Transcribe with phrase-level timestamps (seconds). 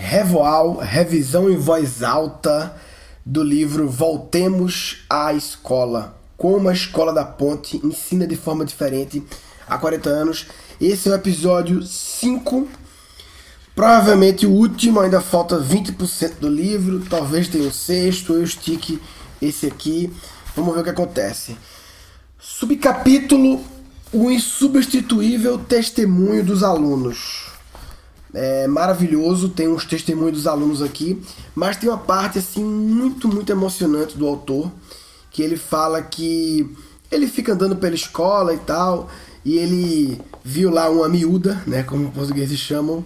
[0.00, 2.72] Revoal, revisão em voz alta
[3.26, 6.16] do livro Voltemos à Escola.
[6.36, 9.20] Como a Escola da Ponte ensina de forma diferente
[9.66, 10.46] há 40 anos.
[10.80, 12.68] Esse é o episódio 5.
[13.74, 17.04] Provavelmente o último, ainda falta 20% do livro.
[17.10, 19.02] Talvez tenha o sexto, eu estique
[19.42, 20.12] esse aqui.
[20.54, 21.56] Vamos ver o que acontece.
[22.38, 23.60] Subcapítulo:
[24.12, 27.57] O insubstituível testemunho dos alunos
[28.34, 31.20] é maravilhoso, tem uns testemunhos dos alunos aqui,
[31.54, 34.70] mas tem uma parte assim muito, muito emocionante do autor,
[35.30, 36.74] que ele fala que
[37.10, 39.08] ele fica andando pela escola e tal,
[39.44, 43.04] e ele viu lá uma miúda, né, como os portugueses chamam,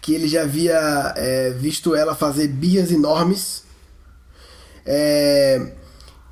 [0.00, 3.64] que ele já havia é, visto ela fazer bias enormes,
[4.86, 5.72] é,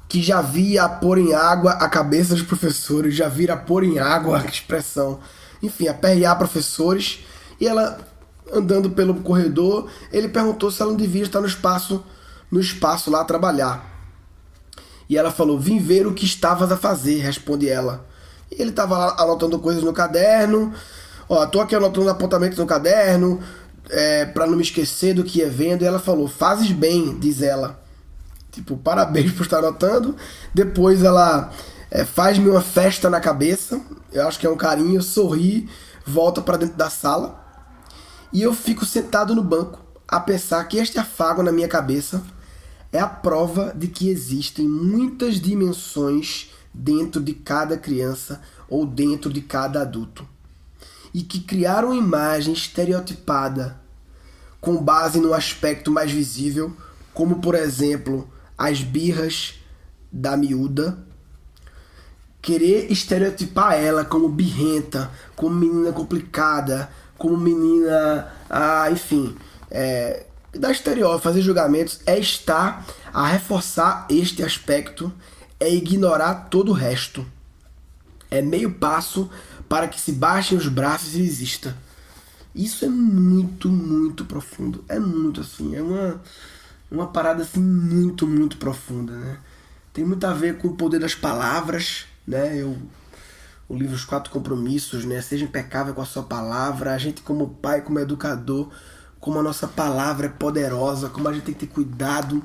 [0.09, 4.41] que já via pôr em água a cabeça dos professores, já vira pôr em água
[4.41, 5.21] a expressão,
[5.63, 7.21] enfim, aperrear professores,
[7.61, 8.12] e ela
[8.53, 12.05] andando pelo corredor, ele perguntou se ela não devia estar no espaço,
[12.51, 13.91] no espaço lá a trabalhar.
[15.09, 18.07] E ela falou: "Vim ver o que estavas a fazer", responde ela.
[18.51, 20.73] E ele estava anotando coisas no caderno.
[21.29, 23.41] Ó, tô aqui anotando apontamentos no caderno,
[23.89, 25.83] é, para não me esquecer do que ia vendo.
[25.83, 27.81] E ela falou: "Fazes bem", diz ela.
[28.51, 30.15] Tipo, parabéns por estar anotando.
[30.53, 31.51] Depois ela
[31.91, 33.81] é, faz-me uma festa na cabeça.
[34.13, 35.69] Eu acho que é um carinho, sorri,
[36.07, 37.42] volta para dentro da sala.
[38.33, 42.23] E eu fico sentado no banco a pensar que este afago na minha cabeça
[42.91, 49.43] é a prova de que existem muitas dimensões dentro de cada criança ou dentro de
[49.43, 50.27] cada adulto.
[51.13, 53.81] E que criar uma imagem estereotipada
[54.61, 56.75] com base no aspecto mais visível,
[57.13, 59.55] como por exemplo as birras
[60.11, 60.99] da miúda,
[62.41, 66.91] querer estereotipar ela como birrenta, como menina complicada,
[67.23, 69.37] como menina, ah, enfim,
[69.71, 72.85] é, dar estereótipo, fazer julgamentos, é estar
[73.15, 75.13] a reforçar este aspecto,
[75.61, 77.25] é ignorar todo o resto.
[78.29, 79.31] É meio passo
[79.69, 81.77] para que se baixem os braços e exista.
[82.53, 84.85] Isso é muito, muito profundo.
[84.89, 86.21] É muito assim, é uma,
[86.91, 89.39] uma parada assim muito, muito profunda, né?
[89.93, 92.61] Tem muito a ver com o poder das palavras, né?
[92.61, 92.77] Eu
[93.73, 95.23] o livro Os Quatro Compromissos, né?
[95.23, 96.93] Seja impecável com a sua palavra.
[96.93, 98.69] A gente, como pai, como educador,
[99.19, 102.45] como a nossa palavra é poderosa, como a gente tem que ter cuidado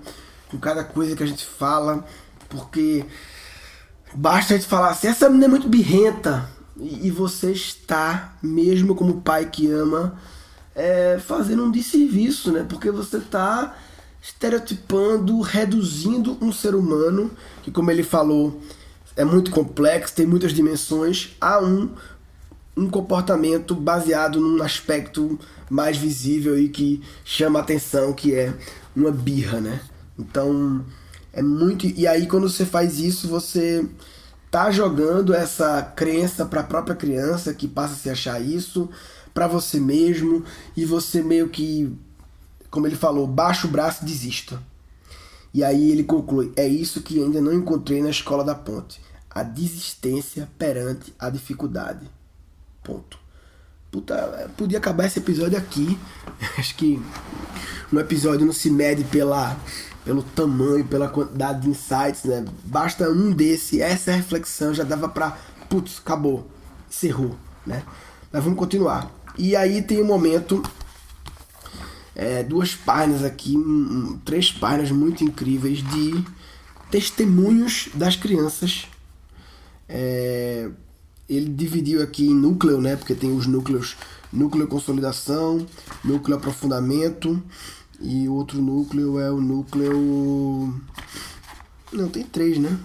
[0.49, 2.05] com cada coisa que a gente fala,
[2.47, 3.05] porque
[4.15, 6.49] basta a gente falar assim: essa menina é muito birrenta,
[6.79, 10.17] e você está, mesmo como pai que ama,
[10.73, 12.65] é, fazendo um desserviço, né?
[12.69, 13.75] Porque você está
[14.21, 17.29] estereotipando, reduzindo um ser humano
[17.63, 18.61] que, como ele falou,
[19.17, 21.89] é muito complexo, tem muitas dimensões, há um,
[22.77, 28.53] um comportamento baseado num aspecto mais visível e que chama atenção, que é
[28.95, 29.81] uma birra, né?
[30.17, 30.85] Então,
[31.33, 31.87] é muito.
[31.87, 33.83] E aí, quando você faz isso, você
[34.51, 38.87] tá jogando essa crença para a própria criança que passa a se achar isso,
[39.33, 40.43] para você mesmo,
[40.75, 41.91] e você meio que,
[42.69, 44.61] como ele falou, baixa o braço e desista.
[45.53, 49.01] E aí ele conclui: é isso que ainda não encontrei na escola da ponte
[49.37, 52.09] a desistência perante a dificuldade.
[52.83, 53.19] Ponto.
[53.91, 55.97] Puta, podia acabar esse episódio aqui.
[56.57, 56.99] Acho que
[57.93, 59.55] um episódio não se mede pela,
[60.03, 62.43] pelo tamanho, pela quantidade de insights, né?
[62.63, 65.37] Basta um desse, essa reflexão já dava pra.
[65.69, 66.49] Putz, acabou.
[66.89, 67.83] Encerrou, né?
[68.31, 69.11] Mas vamos continuar.
[69.37, 70.63] E aí tem um momento.
[72.19, 73.55] É, duas páginas aqui,
[74.25, 76.25] três páginas muito incríveis de
[76.89, 78.87] testemunhos das crianças
[79.89, 80.69] é,
[81.29, 82.95] ele dividiu aqui em núcleo, né?
[82.95, 83.95] Porque tem os núcleos,
[84.31, 85.65] núcleo consolidação,
[86.03, 87.41] núcleo aprofundamento
[87.99, 90.73] e outro núcleo é o núcleo.
[91.91, 92.77] Não, tem três, né?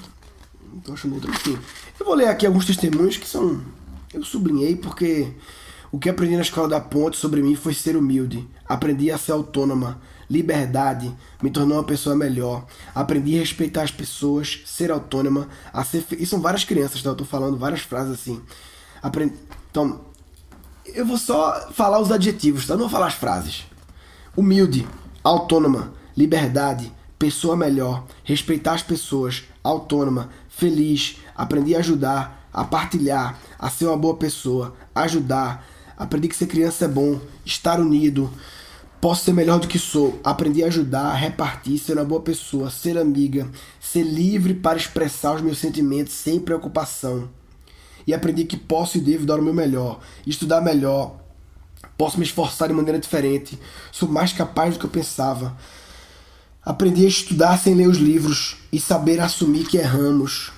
[0.84, 1.58] Tô achando outro aqui.
[1.98, 3.60] Eu vou ler aqui alguns testemunhos que são.
[4.12, 5.32] Eu sublinhei porque
[5.92, 8.48] o que aprendi na escola da ponte sobre mim foi ser humilde.
[8.66, 12.64] Aprendi a ser autônoma liberdade, me tornou uma pessoa melhor.
[12.94, 16.02] Aprendi a respeitar as pessoas, ser autônoma, a ser.
[16.12, 17.10] E são várias crianças, tá?
[17.10, 18.40] Eu tô falando várias frases assim.
[19.02, 19.34] Aprendi...
[19.70, 20.00] Então,
[20.86, 22.72] eu vou só falar os adjetivos, tá?
[22.72, 23.66] Não vou falar as frases.
[24.34, 24.88] Humilde,
[25.22, 33.68] autônoma, liberdade, pessoa melhor, respeitar as pessoas, autônoma, feliz, aprendi a ajudar, a partilhar, a
[33.68, 35.66] ser uma boa pessoa, ajudar.
[35.96, 38.30] Aprendi que ser criança é bom, estar unido,
[39.00, 40.20] Posso ser melhor do que sou.
[40.22, 43.50] Aprendi a ajudar, a repartir, ser uma boa pessoa, ser amiga,
[43.80, 47.28] ser livre para expressar os meus sentimentos sem preocupação.
[48.06, 51.16] E aprendi que posso e devo dar o meu melhor, estudar melhor,
[51.96, 53.58] Posso me esforçar de maneira diferente.
[53.90, 55.56] Sou mais capaz do que eu pensava.
[56.64, 60.52] Aprendi a estudar sem ler os livros e saber assumir que erramos.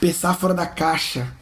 [0.00, 1.32] Pensar fora da caixa.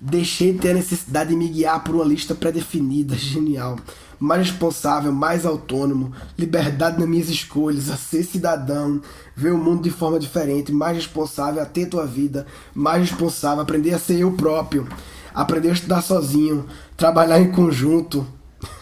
[0.00, 3.14] Deixei de ter a necessidade de me guiar por uma lista pré-definida.
[3.14, 3.76] Genial.
[4.18, 9.00] Mais responsável, mais autônomo, liberdade nas minhas escolhas, a ser cidadão,
[9.34, 13.98] ver o mundo de forma diferente, mais responsável, atento à vida, mais responsável, aprender a
[13.98, 14.86] ser eu próprio,
[15.34, 16.66] aprender a estudar sozinho,
[16.98, 18.26] trabalhar em conjunto.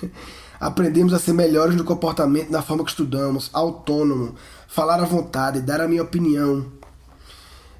[0.60, 4.34] Aprendemos a ser melhores no comportamento, na forma que estudamos, autônomo,
[4.66, 6.66] falar à vontade, dar a minha opinião,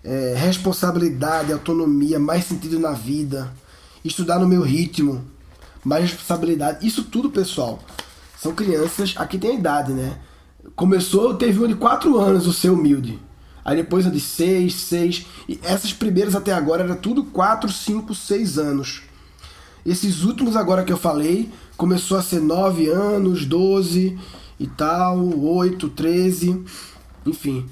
[0.05, 3.53] é, responsabilidade, autonomia, mais sentido na vida,
[4.05, 5.25] estudar no meu ritmo,
[5.85, 6.87] mais responsabilidade.
[6.87, 7.83] Isso tudo, pessoal,
[8.41, 9.15] são crianças.
[9.17, 10.19] Aqui tem a idade, né?
[10.77, 13.19] Começou, teve uma de 4 anos, o seu humilde.
[13.65, 15.27] Aí depois a de 6, 6.
[15.49, 19.03] E essas primeiras até agora era tudo 4, 5, 6 anos.
[19.85, 24.19] Esses últimos agora que eu falei, começou a ser 9 anos, 12
[24.59, 26.65] e tal, 8, 13,
[27.27, 27.67] enfim.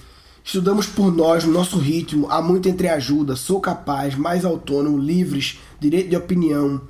[0.47, 6.09] Estudamos por nós, no nosso ritmo, há muito entreajuda, sou capaz, mais autônomo, livres, direito
[6.09, 6.81] de opinião,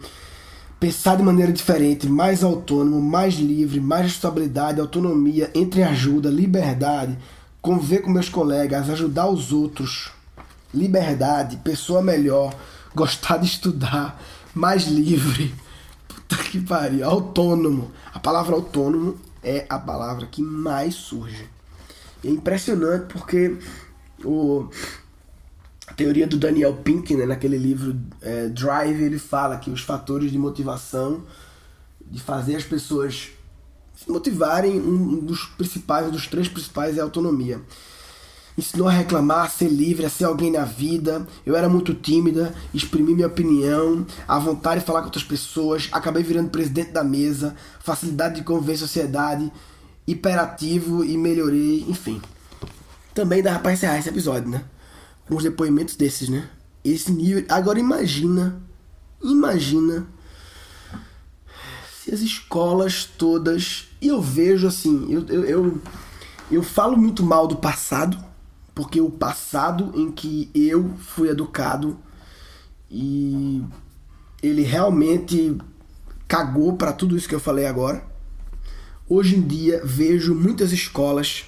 [0.79, 7.17] pensar de maneira diferente, mais autônomo, mais livre, mais responsabilidade, autonomia, entreajuda, liberdade,
[7.63, 10.11] conviver com meus colegas, ajudar os outros,
[10.75, 12.55] liberdade, pessoa melhor,
[12.95, 14.23] gostar de estudar,
[14.55, 15.55] mais livre.
[16.07, 17.91] Puta que pariu, autônomo.
[18.13, 21.56] A palavra autônomo é a palavra que mais surge.
[22.27, 23.57] É impressionante porque
[24.25, 24.69] o,
[25.87, 30.33] a teoria do Daniel Pink, né, naquele livro é, Drive, ele fala que os fatores
[30.33, 31.23] de motivação,
[32.05, 33.29] de fazer as pessoas
[33.95, 37.61] se motivarem, um dos principais, um dos três principais é a autonomia.
[38.59, 41.27] Ensinou a reclamar, a ser livre, a ser alguém na vida.
[41.45, 46.25] Eu era muito tímida, exprimi minha opinião, a vontade de falar com outras pessoas, acabei
[46.25, 49.53] virando presidente da mesa, facilidade de conviver em sociedade,
[50.07, 52.21] hiperativo e melhorei, enfim.
[53.15, 54.65] Também dá pra encerrar esse episódio, né?
[55.27, 56.49] Com os depoimentos desses, né?
[56.85, 57.45] Esse nível.
[57.49, 58.63] Agora imagina,
[59.23, 60.07] imagina
[62.03, 63.89] se as escolas todas.
[64.01, 65.83] E eu vejo assim, eu, eu, eu,
[66.51, 68.23] eu falo muito mal do passado,
[68.75, 71.99] porque o passado em que eu fui educado
[72.91, 73.65] e
[74.43, 75.59] ele realmente
[76.29, 78.05] cagou para tudo isso que eu falei agora.
[79.09, 81.45] Hoje em dia vejo muitas escolas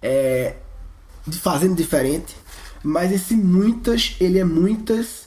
[0.00, 0.56] é,
[1.30, 2.36] fazendo diferente,
[2.82, 5.26] mas esse muitas, ele é muitas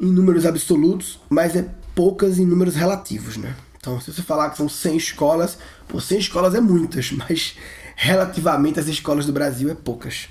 [0.00, 3.56] em números absolutos, mas é poucas em números relativos, né?
[3.76, 7.56] Então, se você falar que são 100 escolas, pô, 100 escolas é muitas, mas
[7.96, 10.28] relativamente as escolas do Brasil é poucas.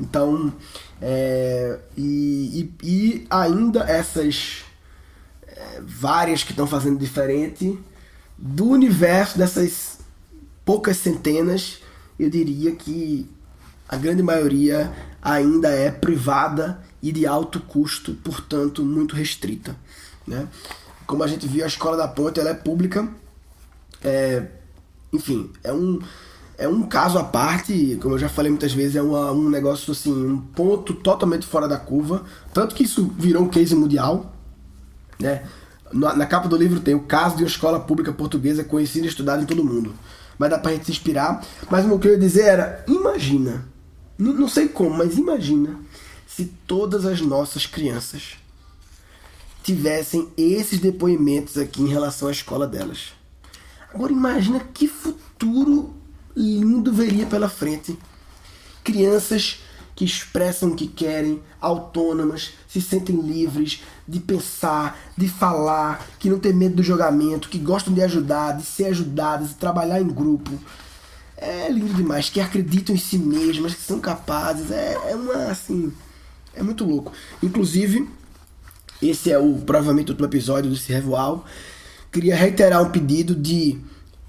[0.00, 0.52] Então,
[1.00, 4.64] é, e, e, e, ainda essas
[5.46, 7.78] é, várias que estão fazendo diferente,
[8.38, 9.98] do universo dessas
[10.64, 11.80] poucas centenas,
[12.18, 13.28] eu diria que
[13.88, 19.76] a grande maioria ainda é privada e de alto custo, portanto muito restrita.
[20.26, 20.46] Né?
[21.06, 23.08] Como a gente viu, a Escola da Ponte ela é pública,
[24.02, 24.46] é,
[25.12, 25.98] enfim, é um,
[26.56, 29.92] é um caso à parte, como eu já falei muitas vezes, é uma, um negócio
[29.92, 34.34] assim, um ponto totalmente fora da curva, tanto que isso virou um case mundial,
[35.18, 35.44] né?
[35.92, 39.08] Na, na, capa do livro tem o caso de uma escola pública portuguesa conhecida e
[39.08, 39.94] estudada em todo mundo.
[40.38, 41.44] Mas dá pra gente se inspirar.
[41.70, 43.66] Mas o que eu ia dizer era: imagina,
[44.18, 45.76] não, não sei como, mas imagina
[46.26, 48.36] se todas as nossas crianças
[49.62, 53.12] tivessem esses depoimentos aqui em relação à escola delas.
[53.92, 55.94] Agora imagina que futuro
[56.36, 57.98] lindo veria pela frente.
[58.84, 59.60] Crianças
[59.98, 66.38] que expressam o que querem, autônomas, se sentem livres de pensar, de falar, que não
[66.38, 70.52] tem medo do julgamento, que gostam de ajudar, de ser ajudadas, de trabalhar em grupo.
[71.36, 74.70] É lindo demais, que acreditam em si mesmas, que são capazes.
[74.70, 75.92] É, é uma assim.
[76.54, 77.12] É muito louco.
[77.42, 78.08] Inclusive,
[79.02, 81.44] esse é o provavelmente último episódio do Servoal.
[82.12, 83.80] Queria reiterar um pedido de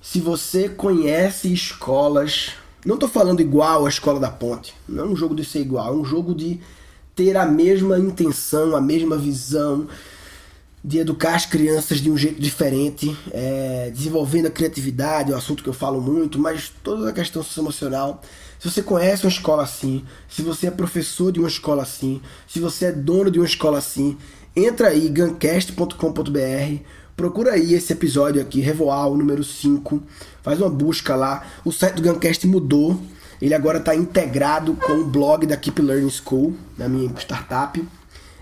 [0.01, 2.53] se você conhece escolas
[2.85, 4.73] não estou falando igual à Escola da Ponte.
[4.87, 6.59] Não é um jogo de ser igual, é um jogo de
[7.15, 9.87] ter a mesma intenção, a mesma visão,
[10.83, 15.61] de educar as crianças de um jeito diferente, é, desenvolvendo a criatividade, é um assunto
[15.61, 18.21] que eu falo muito, mas toda a questão socioemocional.
[18.57, 22.59] Se você conhece uma escola assim, se você é professor de uma escola assim, se
[22.59, 24.17] você é dono de uma escola assim,
[24.55, 26.83] entra aí, gancast.com.br,
[27.19, 30.01] procura aí esse episódio aqui, Revoal, número 5
[30.41, 31.43] faz uma busca lá.
[31.65, 32.97] O site do Guncast mudou.
[33.41, 37.85] Ele agora está integrado com o blog da Keep Learning School, da minha startup.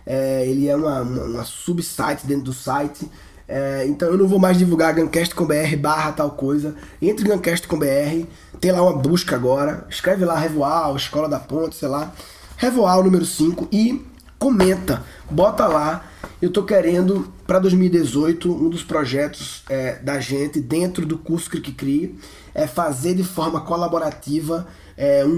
[0.06, 3.10] É, ele é uma, uma, uma subsite dentro do site.
[3.48, 6.76] É, então eu não vou mais divulgar Guncast com BR barra tal coisa.
[7.02, 8.28] Entre Guncast com BR,
[8.62, 9.88] tem lá uma busca agora.
[9.90, 12.14] Escreve lá Revoal, Escola da Ponte, sei lá.
[12.58, 14.06] Revoal número 5 e
[14.38, 16.06] comenta, bota lá.
[16.40, 22.16] Eu tô querendo para 2018 um dos projetos é, da gente dentro do curso Cri
[22.54, 25.30] é fazer de forma colaborativa é, um,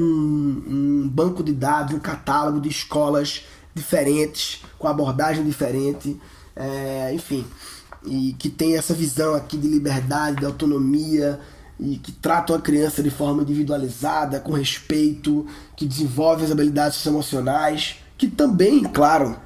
[0.68, 6.20] um banco de dados, um catálogo de escolas diferentes, com abordagem diferente,
[6.54, 7.46] é, enfim.
[8.06, 11.40] E que tem essa visão aqui de liberdade, de autonomia
[11.80, 17.96] e que tratam a criança de forma individualizada, com respeito, que desenvolve as habilidades emocionais,
[18.18, 19.38] que também, claro,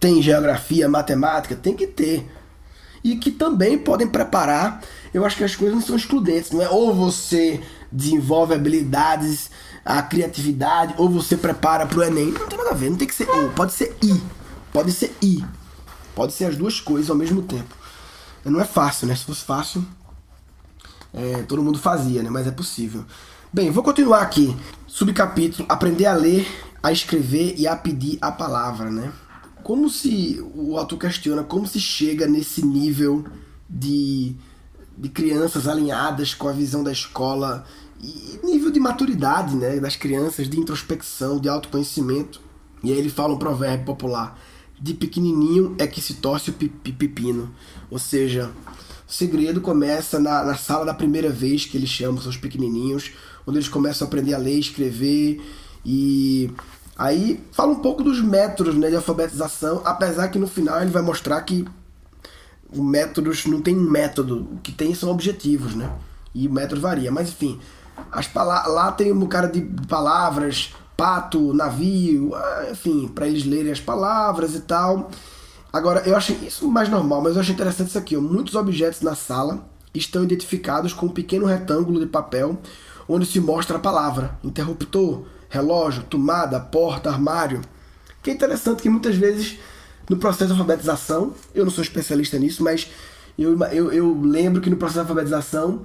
[0.00, 2.26] tem geografia, matemática, tem que ter.
[3.04, 4.82] E que também podem preparar.
[5.12, 9.50] Eu acho que as coisas não são excludentes, não é ou você desenvolve habilidades,
[9.84, 12.32] a criatividade, ou você prepara para o Enem.
[12.32, 14.20] Não tem nada a ver, não tem que ser ou, pode ser I.
[14.72, 15.44] Pode ser I.
[16.14, 17.74] Pode ser as duas coisas ao mesmo tempo.
[18.44, 19.14] Não é fácil, né?
[19.14, 19.84] Se fosse fácil,
[21.12, 22.30] é, todo mundo fazia, né?
[22.30, 23.04] Mas é possível.
[23.52, 24.56] Bem, vou continuar aqui.
[24.86, 26.46] Subcapítulo: Aprender a ler,
[26.82, 29.12] a escrever e a pedir a palavra, né?
[29.70, 33.24] Como se o autor questiona como se chega nesse nível
[33.68, 34.34] de,
[34.98, 37.64] de crianças alinhadas com a visão da escola
[38.02, 39.78] e nível de maturidade, né?
[39.78, 42.40] Das crianças, de introspecção, de autoconhecimento.
[42.82, 44.36] E aí ele fala um provérbio popular
[44.80, 47.54] de pequenininho é que se torce o pepino.
[47.88, 48.50] Ou seja,
[49.08, 53.12] o segredo começa na, na sala da primeira vez que eles chamam seus pequenininhos,
[53.46, 55.40] onde eles começam a aprender a ler, escrever
[55.86, 56.50] e
[57.00, 61.00] aí fala um pouco dos métodos né, de alfabetização, apesar que no final ele vai
[61.00, 61.66] mostrar que
[62.70, 65.90] os métodos não tem um método, o que tem são objetivos, né?
[66.34, 67.58] E o método varia, mas enfim,
[68.12, 73.80] as lá tem um cara de palavras, pato, navio, ah, enfim, para eles lerem as
[73.80, 75.10] palavras e tal.
[75.72, 78.14] Agora, eu acho isso mais normal, mas eu acho interessante isso aqui.
[78.14, 78.20] Ó.
[78.20, 82.60] Muitos objetos na sala estão identificados com um pequeno retângulo de papel
[83.08, 87.60] onde se mostra a palavra: interruptor, relógio, tomada, porta, armário.
[88.22, 89.58] Que é interessante que muitas vezes
[90.08, 92.90] no processo de alfabetização, eu não sou especialista nisso, mas
[93.38, 95.82] eu, eu, eu lembro que no processo de alfabetização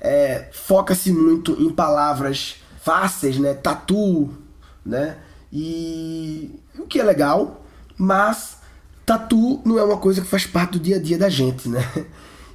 [0.00, 3.54] é, foca-se muito em palavras fáceis, né?
[3.54, 4.30] Tatu,
[4.84, 5.16] né?
[5.52, 7.64] E o que é legal,
[7.96, 8.58] mas
[9.06, 11.80] tatu não é uma coisa que faz parte do dia a dia da gente, né?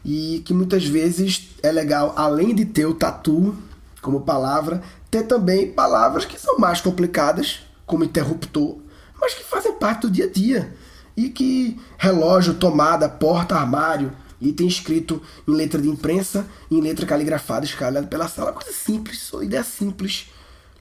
[0.05, 3.53] E que muitas vezes é legal, além de ter o tatu
[4.01, 8.77] como palavra, ter também palavras que são mais complicadas, como interruptor,
[9.19, 10.73] mas que fazem parte do dia a dia.
[11.17, 17.05] E que relógio, tomada, porta, armário, e tem escrito em letra de imprensa, em letra
[17.05, 20.27] caligrafada, escalada pela sala, coisa simples, ideia simples,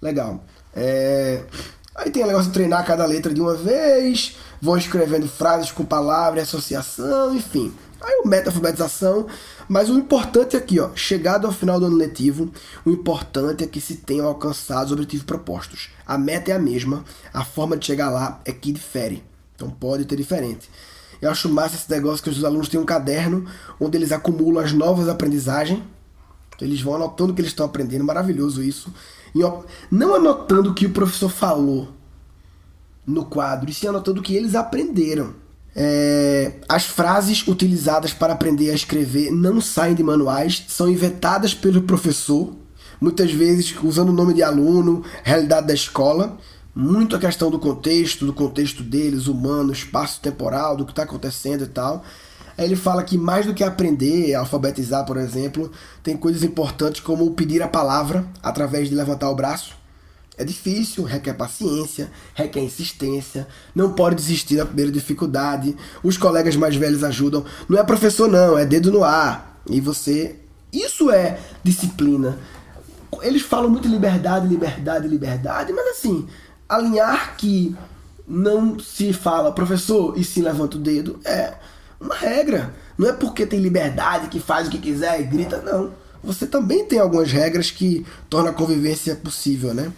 [0.01, 0.45] legal.
[0.75, 1.43] É...
[1.97, 5.85] Aí tem o negócio de treinar cada letra de uma vez, vão escrevendo frases com
[5.85, 7.75] palavra, associação, enfim.
[8.01, 9.27] Aí o meta-alfabetização,
[9.69, 12.51] mas o importante aqui, ó, chegado ao final do ano letivo,
[12.85, 15.91] o importante é que se tenham alcançado os objetivos propostos.
[16.07, 19.25] A meta é a mesma, a forma de chegar lá é que difere.
[19.55, 20.71] Então pode ter diferente.
[21.21, 23.45] Eu acho massa esse negócio que os alunos têm um caderno
[23.81, 25.83] onde eles acumulam as novas aprendizagens.
[26.61, 28.93] Eles vão anotando o que eles estão aprendendo, maravilhoso isso
[29.91, 31.89] não anotando o que o professor falou
[33.07, 35.35] no quadro, e sim anotando o que eles aprenderam.
[35.81, 41.83] É, as frases utilizadas para aprender a escrever não saem de manuais, são inventadas pelo
[41.83, 42.53] professor,
[43.01, 46.37] muitas vezes usando o nome de aluno, realidade da escola,
[46.75, 51.63] muito a questão do contexto, do contexto deles, humano, espaço temporal, do que está acontecendo
[51.63, 52.03] e tal.
[52.57, 55.71] Aí ele fala que mais do que aprender, alfabetizar, por exemplo,
[56.03, 59.77] tem coisas importantes como pedir a palavra através de levantar o braço.
[60.39, 65.77] É difícil, requer paciência, requer insistência, não pode desistir da primeira dificuldade.
[66.03, 67.45] Os colegas mais velhos ajudam.
[67.69, 69.61] Não é professor, não, é dedo no ar.
[69.69, 70.37] E você.
[70.73, 72.39] Isso é disciplina.
[73.23, 76.29] Eles falam muito liberdade, liberdade, liberdade, mas assim,
[76.69, 77.75] alinhar que
[78.27, 81.55] não se fala professor e se levanta o dedo é
[82.01, 82.75] uma regra.
[82.97, 85.93] Não é porque tem liberdade que faz o que quiser e grita, não.
[86.23, 89.93] Você também tem algumas regras que tornam a convivência possível, né?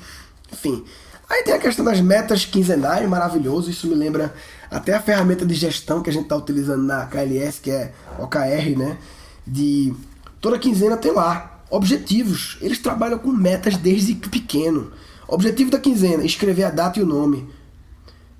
[0.52, 0.84] Enfim.
[1.28, 3.70] Aí tem a questão das metas quinzenais, maravilhoso.
[3.70, 4.34] Isso me lembra
[4.70, 8.76] até a ferramenta de gestão que a gente está utilizando na KLS, que é OKR,
[8.76, 8.98] né?
[9.46, 9.94] De
[10.40, 12.58] toda quinzena tem lá objetivos.
[12.60, 14.92] Eles trabalham com metas desde pequeno.
[15.28, 17.48] Objetivo da quinzena: escrever a data e o nome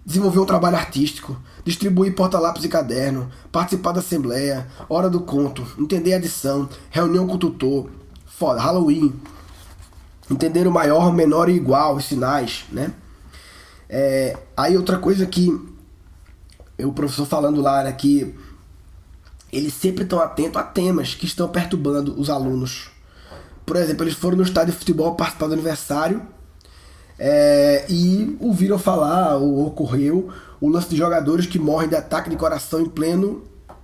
[0.05, 6.15] desenvolver um trabalho artístico, distribuir porta-lápis e caderno, participar da assembleia, hora do conto, entender
[6.15, 7.89] a adição, reunião com o tutor,
[8.27, 9.15] foda, Halloween,
[10.31, 12.93] entender o maior, menor e igual, os sinais, né?
[13.89, 15.51] É, aí outra coisa que
[16.79, 18.35] o professor falando lá era que
[19.53, 22.91] eles sempre estão atentos a temas que estão perturbando os alunos.
[23.67, 26.23] Por exemplo, eles foram no estádio de futebol participar do aniversário
[27.19, 32.37] é, e ouviram falar, ou ocorreu, o lance de jogadores que morrem de ataque de
[32.37, 33.43] coração em pleno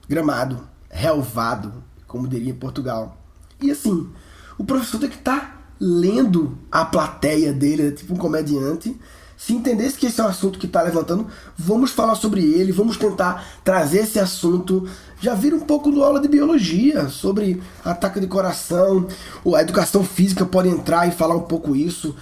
[0.09, 3.17] gramado, relvado, como diria em Portugal.
[3.61, 4.09] E assim,
[4.57, 8.99] o professor tem que estar tá lendo a plateia dele, é tipo um comediante,
[9.37, 11.27] se entendesse que esse é um assunto que está levantando,
[11.59, 14.89] vamos falar sobre ele, vamos tentar trazer esse assunto.
[15.21, 19.07] Já viram um pouco do aula de biologia sobre ataque de coração,
[19.55, 22.17] a educação física pode entrar e falar um pouco isso.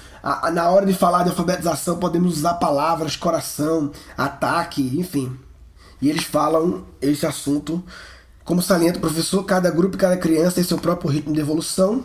[0.52, 5.38] Na hora de falar de alfabetização, podemos usar palavras coração, ataque, enfim.
[6.02, 7.82] E eles falam esse assunto.
[8.44, 12.04] Como salienta o professor, cada grupo e cada criança tem seu próprio ritmo de evolução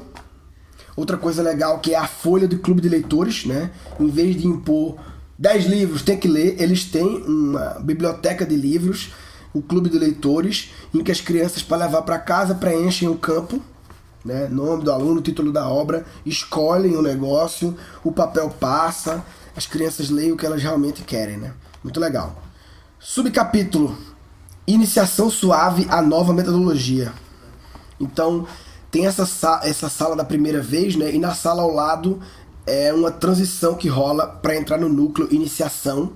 [1.00, 3.72] Outra coisa legal que é a folha do clube de leitores, né?
[3.98, 4.98] Em vez de impor
[5.38, 9.13] 10 livros, tem que ler, eles têm uma biblioteca de livros,
[9.53, 13.63] o clube de leitores, em que as crianças para levar para casa preenchem o campo,
[14.25, 14.50] né?
[14.50, 19.24] Nome do aluno, título da obra, escolhem o negócio, o papel passa,
[19.56, 21.53] as crianças leem o que elas realmente querem, né?
[21.82, 22.44] Muito legal.
[23.00, 23.98] Subcapítulo:
[24.68, 27.13] Iniciação suave à nova metodologia.
[28.01, 28.46] Então,
[28.91, 31.13] tem essa, essa sala da primeira vez, né?
[31.13, 32.19] E na sala ao lado
[32.65, 36.13] é uma transição que rola para entrar no núcleo iniciação.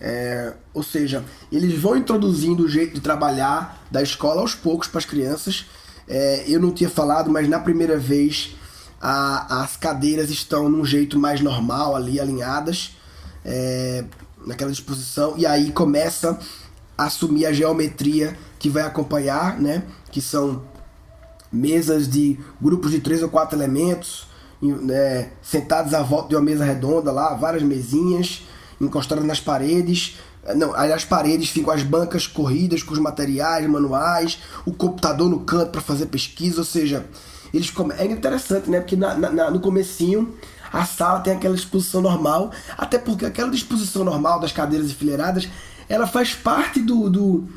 [0.00, 4.98] É, ou seja, eles vão introduzindo o jeito de trabalhar da escola aos poucos para
[4.98, 5.66] as crianças.
[6.06, 8.56] É, eu não tinha falado, mas na primeira vez
[9.00, 12.96] a, as cadeiras estão num jeito mais normal ali, alinhadas,
[13.44, 14.04] é,
[14.46, 16.38] naquela disposição, e aí começa
[16.96, 19.82] a assumir a geometria que vai acompanhar, né?
[20.10, 20.62] Que são
[21.52, 24.26] mesas de grupos de três ou quatro elementos,
[24.60, 28.42] né, sentados à volta de uma mesa redonda lá, várias mesinhas
[28.80, 30.18] encostadas nas paredes.
[30.56, 35.40] Não, aí as paredes ficam as bancas corridas com os materiais, manuais, o computador no
[35.40, 37.06] canto para fazer pesquisa, ou seja,
[37.52, 37.94] eles come...
[37.98, 38.80] é interessante, né?
[38.80, 40.34] Porque na, na, no comecinho
[40.72, 45.48] a sala tem aquela disposição normal, até porque aquela disposição normal das cadeiras enfileiradas,
[45.88, 47.48] ela faz parte do, do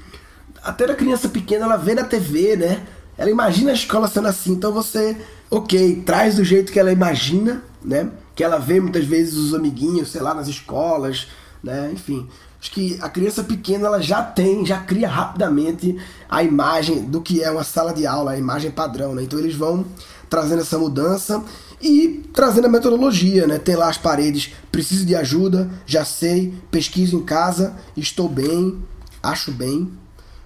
[0.64, 2.86] até da criança pequena, ela vê na TV, né?
[3.22, 5.16] Ela imagina a escola sendo assim, então você,
[5.48, 8.10] ok, traz do jeito que ela imagina, né?
[8.36, 11.28] Que ela vê muitas vezes os amiguinhos, sei lá, nas escolas,
[11.64, 11.92] né?
[11.94, 12.28] Enfim,
[12.60, 15.96] acho que a criança pequena ela já tem, já cria rapidamente
[16.28, 19.22] a imagem do que é uma sala de aula, a imagem padrão, né?
[19.22, 19.86] Então eles vão
[20.28, 21.44] trazendo essa mudança
[21.80, 23.60] e trazendo a metodologia, né?
[23.60, 28.82] Tem lá as paredes, preciso de ajuda, já sei, pesquiso em casa, estou bem,
[29.22, 29.92] acho bem,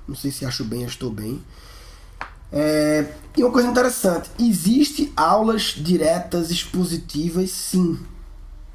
[0.06, 1.42] não sei se acho bem, estou bem.
[2.52, 3.06] É,
[3.36, 8.00] e uma coisa interessante, existe aulas diretas expositivas, sim.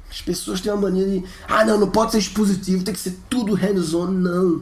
[0.09, 3.17] As pessoas têm uma mania de, ah, não, não pode ser expositivo, tem que ser
[3.29, 4.07] tudo hands-on.
[4.07, 4.61] Não,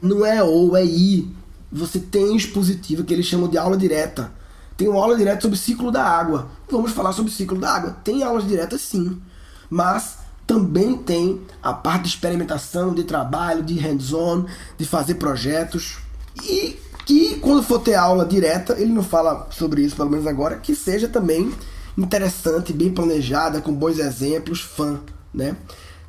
[0.00, 1.28] não é ou, é i.
[1.72, 4.32] Você tem expositivo que eles chamam de aula direta.
[4.76, 6.48] Tem uma aula direta sobre ciclo da água.
[6.70, 7.96] Vamos falar sobre ciclo da água.
[8.04, 9.20] Tem aulas diretas, sim.
[9.68, 14.46] Mas também tem a parte de experimentação, de trabalho, de hands-on,
[14.78, 15.98] de fazer projetos.
[16.44, 20.56] E que quando for ter aula direta, ele não fala sobre isso, pelo menos agora,
[20.56, 21.54] que seja também
[21.96, 25.00] interessante, bem planejada, com bons exemplos, fã,
[25.32, 25.56] né?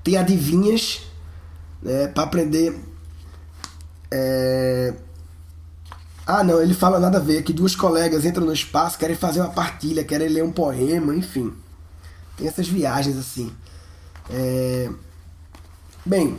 [0.04, 1.02] Tem adivinhas
[1.82, 2.78] né, para aprender.
[4.10, 4.94] É...
[6.26, 7.44] Ah, não, ele fala nada a ver.
[7.44, 11.54] Que duas colegas entram no espaço, querem fazer uma partilha, querem ler um poema, enfim.
[12.36, 13.52] Tem essas viagens assim.
[14.30, 14.90] É...
[16.06, 16.38] Bem,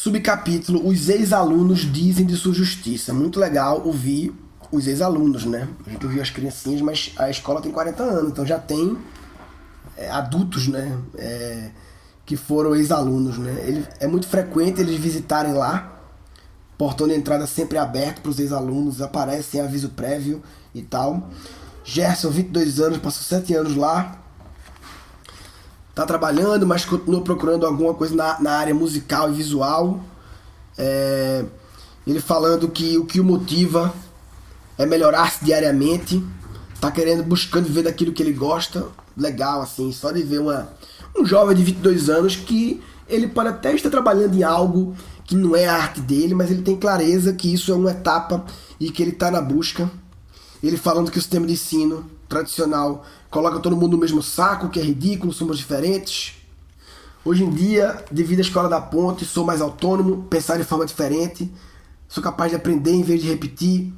[0.00, 3.12] Subcapítulo: Os ex-alunos dizem de sua justiça.
[3.12, 4.32] Muito legal ouvir
[4.72, 5.68] os ex-alunos, né?
[5.86, 8.96] A gente ouviu as criancinhas, mas a escola tem 40 anos, então já tem
[9.98, 10.98] é, adultos, né?
[11.18, 11.70] É,
[12.24, 13.62] que foram ex-alunos, né?
[13.66, 16.00] Ele, é muito frequente eles visitarem lá.
[16.78, 20.42] Portão de entrada sempre aberto para os ex-alunos, aparece sem aviso prévio
[20.74, 21.28] e tal.
[21.84, 24.19] Gerson, 22 anos, passou 7 anos lá,
[25.94, 30.00] tá trabalhando, mas continua procurando alguma coisa na, na área musical e visual.
[30.78, 31.44] É,
[32.06, 33.92] ele falando que o que o motiva
[34.78, 36.24] é melhorar-se diariamente,
[36.80, 38.86] tá querendo, buscando ver daquilo que ele gosta.
[39.16, 40.68] Legal, assim, só de ver uma,
[41.16, 45.54] um jovem de 22 anos que ele pode até estar trabalhando em algo que não
[45.54, 48.44] é a arte dele, mas ele tem clareza que isso é uma etapa
[48.78, 49.90] e que ele está na busca.
[50.62, 54.80] Ele falando que o sistema de ensino tradicional coloca todo mundo no mesmo saco, que
[54.80, 56.34] é ridículo, somos diferentes.
[57.24, 61.52] Hoje em dia, devido à escola da ponte, sou mais autônomo, pensar de forma diferente,
[62.08, 63.92] sou capaz de aprender em vez de repetir.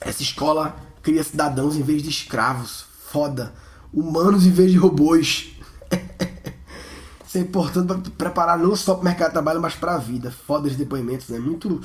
[0.00, 2.84] Essa escola cria cidadãos em vez de escravos.
[3.06, 3.54] Foda.
[3.92, 5.52] Humanos em vez de robôs.
[7.34, 9.98] Isso é importante para preparar não só para o mercado de trabalho, mas para a
[9.98, 10.30] vida.
[10.46, 11.40] Foda os depoimentos, né?
[11.40, 11.80] Muito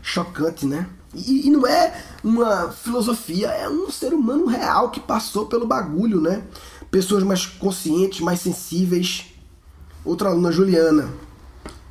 [0.00, 0.88] chocante, né?
[1.12, 6.22] E, e, não é uma filosofia, é um ser humano real que passou pelo bagulho,
[6.22, 6.42] né?
[6.90, 9.26] Pessoas mais conscientes, mais sensíveis.
[10.02, 11.10] Outra aluna, Juliana,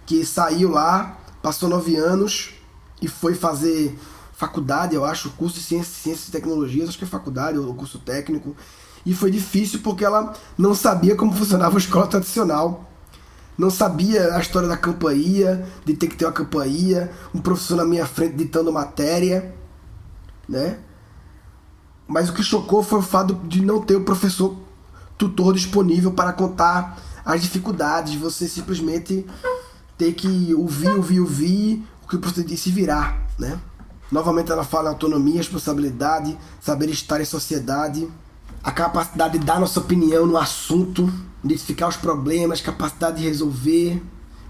[0.08, 2.56] que saiu lá, passou nove anos
[3.00, 3.96] e foi fazer
[4.34, 8.00] faculdade, eu acho, curso de ciências, ciências e tecnologias, acho que é faculdade ou curso
[8.00, 8.56] técnico.
[9.06, 12.90] E foi difícil porque ela não sabia como funcionava a escola tradicional.
[13.58, 17.86] Não sabia a história da campainha, de ter que ter uma campainha, um professor na
[17.86, 19.54] minha frente ditando matéria,
[20.48, 20.80] né?
[22.08, 24.58] Mas o que chocou foi o fato de não ter o professor
[25.18, 29.26] tutor disponível para contar as dificuldades, você simplesmente
[29.98, 33.60] ter que ouvir, ouvir, ouvir o que o professor disse virar, né?
[34.12, 38.08] Novamente ela fala autonomia, responsabilidade, saber estar em sociedade,
[38.64, 41.12] a capacidade de dar nossa opinião no assunto,
[41.44, 44.02] identificar os problemas, capacidade de resolver.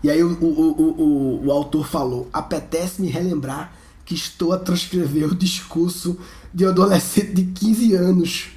[0.04, 3.74] E aí o, o, o, o, autor falou: apetece-me relembrar
[4.06, 6.18] que estou a transcrever o discurso
[6.54, 8.50] de um adolescente de 15 anos,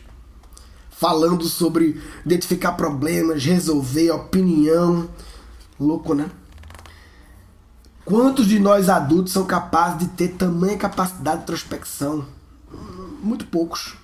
[0.90, 5.08] falando sobre identificar problemas, resolver, opinião.
[5.78, 6.30] Louco, né?
[8.04, 12.26] Quantos de nós adultos são capazes de ter tamanha capacidade de introspecção?
[13.22, 13.96] Muito poucos.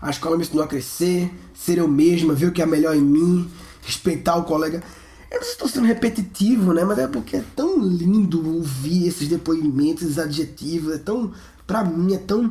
[0.00, 3.02] A escola me ensinou a crescer, ser eu mesma, ver o que é melhor em
[3.02, 3.50] mim,
[3.82, 4.82] respeitar o colega.
[5.30, 6.84] Eu não sei se estou sendo repetitivo, né?
[6.84, 10.94] Mas é porque é tão lindo ouvir esses depoimentos, esses adjetivos.
[10.94, 11.32] É tão,
[11.66, 12.50] pra mim, é tão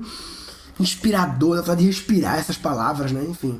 [0.80, 3.26] inspirador, dá de respirar essas palavras, né?
[3.28, 3.60] Enfim.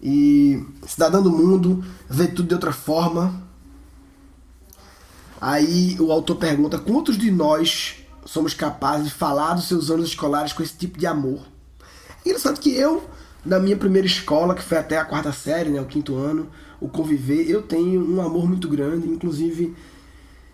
[0.00, 3.42] E cidadão do mundo, ver tudo de outra forma.
[5.40, 10.52] Aí o autor pergunta: quantos de nós somos capazes de falar dos seus anos escolares
[10.52, 11.55] com esse tipo de amor?
[12.26, 13.04] Engraçado que eu,
[13.44, 16.48] na minha primeira escola, que foi até a quarta série, né, o quinto ano,
[16.80, 19.06] o conviver, eu tenho um amor muito grande.
[19.06, 19.76] Inclusive,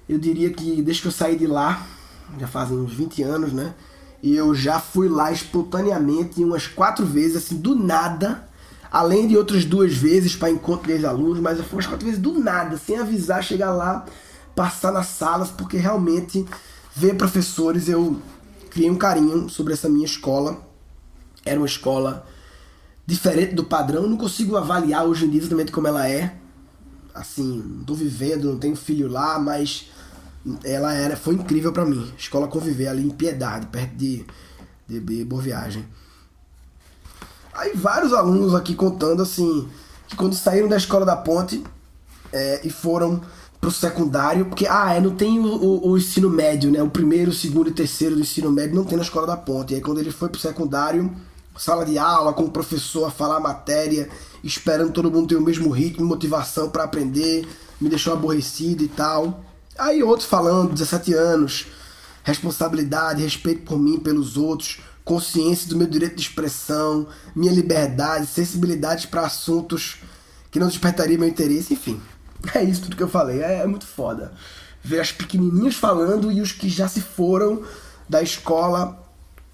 [0.07, 1.87] eu diria que desde que eu saí de lá,
[2.39, 3.75] já fazem uns 20 anos, né?
[4.23, 8.47] E eu já fui lá espontaneamente umas quatro vezes, assim, do nada.
[8.91, 12.21] Além de outras duas vezes para encontro de alunos, mas eu fui umas quatro vezes
[12.21, 14.05] do nada, sem avisar, chegar lá,
[14.55, 16.45] passar nas salas, porque realmente
[16.95, 18.21] ver professores eu
[18.69, 20.71] criei um carinho sobre essa minha escola
[21.45, 22.27] era uma escola
[23.07, 24.09] diferente do padrão.
[24.09, 26.37] Não consigo avaliar hoje em dia exatamente como ela é.
[27.15, 29.91] Assim, tô vivendo, não tenho filho lá, mas
[30.65, 32.11] ela era, foi incrível para mim.
[32.17, 34.25] Escola Conviver ali em Piedade, perto de,
[34.89, 35.85] de, Boa Viagem.
[37.55, 39.69] Aí vários alunos aqui contando assim
[40.09, 41.63] que quando saíram da escola da Ponte
[42.33, 43.21] é, e foram
[43.61, 46.83] pro secundário, porque ah, é, não tem o, o, o, ensino médio, né?
[46.83, 49.73] O primeiro, o segundo e terceiro do ensino médio não tem na escola da Ponte.
[49.73, 51.15] E aí quando ele foi pro secundário,
[51.57, 54.09] sala de aula, com o professor a falar a matéria,
[54.43, 57.47] esperando todo mundo ter o mesmo ritmo, motivação para aprender,
[57.81, 59.45] me deixou aborrecido e tal.
[59.79, 61.67] Aí outros falando, 17 anos,
[62.23, 69.09] responsabilidade, respeito por mim, pelos outros, consciência do meu direito de expressão, minha liberdade, sensibilidade
[69.09, 69.99] para assuntos
[70.51, 72.01] que não despertariam meu interesse, enfim.
[72.55, 74.33] É isso tudo que eu falei, é, é muito foda.
[74.83, 77.63] Ver as pequenininhas falando e os que já se foram
[78.09, 79.01] da escola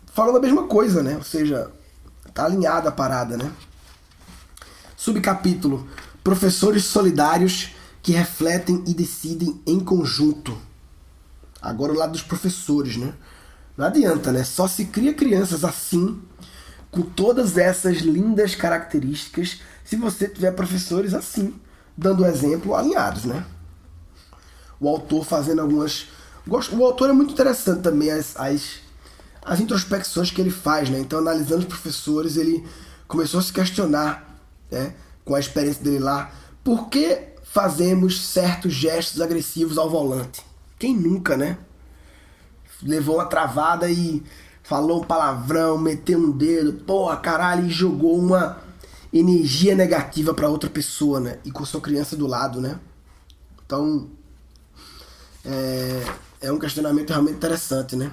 [0.07, 1.17] falando a mesma coisa, né?
[1.17, 1.71] Ou seja,
[2.39, 3.51] Tá alinhada a parada, né?
[4.97, 5.89] Subcapítulo:
[6.23, 10.57] Professores solidários que refletem e decidem em conjunto.
[11.61, 13.13] Agora o lado dos professores, né?
[13.77, 14.45] Não adianta, né?
[14.45, 16.23] Só se cria crianças assim,
[16.93, 21.53] com todas essas lindas características, se você tiver professores assim,
[21.97, 23.45] dando exemplo, alinhados, né?
[24.79, 26.07] O autor fazendo algumas.
[26.47, 28.88] O autor é muito interessante também, as, as
[29.49, 30.99] as introspecções que ele faz, né?
[30.99, 32.63] Então, analisando os professores, ele
[33.07, 34.39] começou a se questionar,
[34.71, 36.31] né, com a experiência dele lá,
[36.63, 40.45] por que fazemos certos gestos agressivos ao volante?
[40.79, 41.57] Quem nunca, né?
[42.83, 44.23] Levou uma travada e
[44.63, 48.59] falou um palavrão, meteu um dedo, porra, caralho, e jogou uma
[49.11, 51.39] energia negativa para outra pessoa, né?
[51.43, 52.79] E com sua criança do lado, né?
[53.65, 54.11] Então,
[55.43, 56.05] é,
[56.43, 58.13] é um questionamento realmente interessante, né?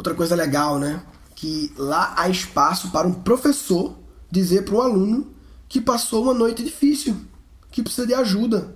[0.00, 1.02] Outra coisa legal, né?
[1.34, 3.98] Que lá há espaço para um professor
[4.30, 5.30] dizer para um aluno
[5.68, 7.14] que passou uma noite difícil,
[7.70, 8.74] que precisa de ajuda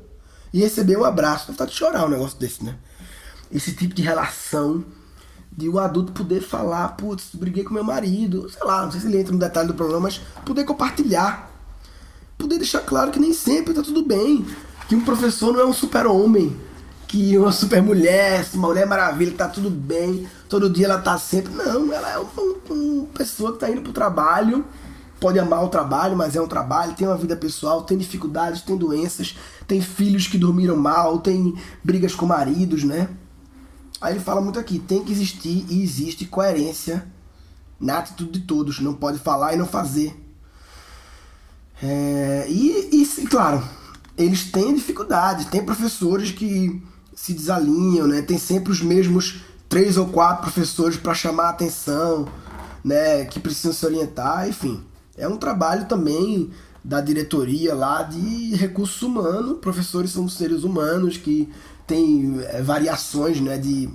[0.53, 1.47] e receber um abraço.
[1.47, 2.77] Dá vontade de chorar um negócio desse, né?
[3.51, 4.85] Esse tipo de relação
[5.51, 9.07] de o adulto poder falar, putz, briguei com meu marido, sei lá, não sei se
[9.07, 11.51] ele entra no detalhe do problema, mas poder compartilhar.
[12.37, 14.45] Poder deixar claro que nem sempre tá tudo bem.
[14.91, 16.55] Que um professor não é um super-homem
[17.15, 21.53] que uma super mulher, uma mulher maravilha, tá tudo bem, todo dia ela tá sempre.
[21.53, 24.65] Não, ela é uma, uma pessoa que tá indo pro trabalho
[25.21, 28.77] pode amar o trabalho, mas é um trabalho, tem uma vida pessoal, tem dificuldades, tem
[28.77, 29.35] doenças,
[29.67, 33.09] tem filhos que dormiram mal, tem brigas com maridos, né?
[34.03, 37.07] Aí ele fala muito aqui, tem que existir e existe coerência
[37.81, 40.15] na atitude de todos, não pode falar e não fazer.
[41.83, 43.67] É, e, e, claro,
[44.19, 46.83] eles têm dificuldades, tem professores que
[47.15, 48.23] se desalinham, né?
[48.23, 52.29] Tem sempre os mesmos três ou quatro professores para chamar a atenção,
[52.85, 53.25] né?
[53.25, 54.83] Que precisam se orientar, enfim.
[55.17, 56.51] É um trabalho também
[56.83, 59.59] da diretoria lá de recursos humanos.
[59.61, 61.49] Professores são seres humanos que
[61.87, 63.59] têm é, variações, né?
[63.59, 63.89] De,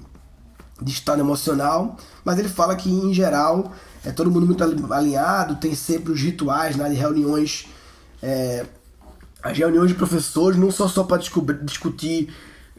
[0.81, 3.73] de estado emocional, mas ele fala que em geral
[4.05, 7.67] é todo mundo muito alinhado, tem sempre os rituais né, de reuniões
[8.23, 8.65] é,
[9.41, 11.21] as reuniões de professores não são só para
[11.63, 12.33] discutir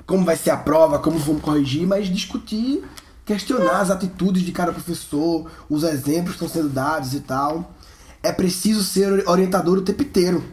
[0.06, 2.84] como vai ser a prova, como vamos corrigir, mas discutir,
[3.24, 7.74] questionar as atitudes de cada professor, os exemplos que estão sendo dados e tal.
[8.22, 10.44] É preciso ser orientador o tempo inteiro,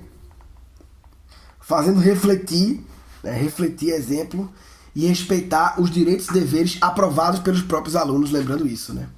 [1.59, 2.85] fazendo refletir,
[3.23, 4.51] né, refletir exemplo
[4.95, 9.09] e respeitar os direitos e deveres aprovados pelos próprios alunos, lembrando isso, né?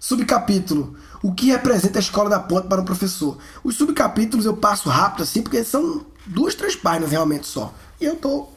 [0.00, 3.38] Subcapítulo: O que representa a escola da ponte para um professor?
[3.62, 7.72] Os subcapítulos eu passo rápido assim, porque são duas, três páginas realmente só.
[8.00, 8.48] E eu tô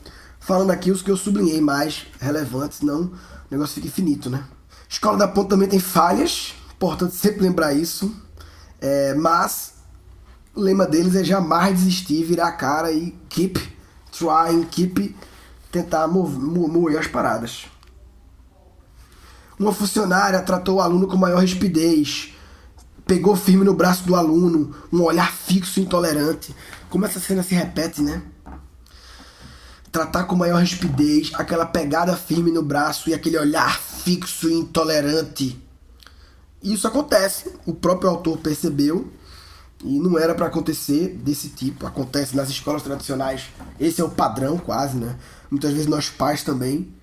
[0.47, 3.11] falando aqui os que eu sublinhei mais relevantes, senão o
[3.51, 4.45] negócio fica infinito, né?
[4.87, 8.15] Escola da Ponte também tem falhas, importante sempre lembrar isso.
[8.79, 9.73] É, mas
[10.55, 13.59] o lema deles é jamais desistir, virar a cara e keep
[14.17, 15.13] trying, keep
[15.69, 17.65] tentar mover as paradas.
[19.59, 22.33] Uma funcionária tratou o aluno com maior rispidez,
[23.05, 26.55] pegou firme no braço do aluno, um olhar fixo e intolerante.
[26.89, 28.21] Como essa cena se repete, né?
[29.97, 35.59] Tratar com maior rispidez, aquela pegada firme no braço e aquele olhar fixo e intolerante.
[36.61, 39.11] Isso acontece, o próprio autor percebeu
[39.83, 41.87] e não era para acontecer desse tipo.
[41.87, 43.45] Acontece nas escolas tradicionais,
[43.79, 45.15] esse é o padrão quase, né?
[45.49, 46.93] Muitas vezes nós pais também.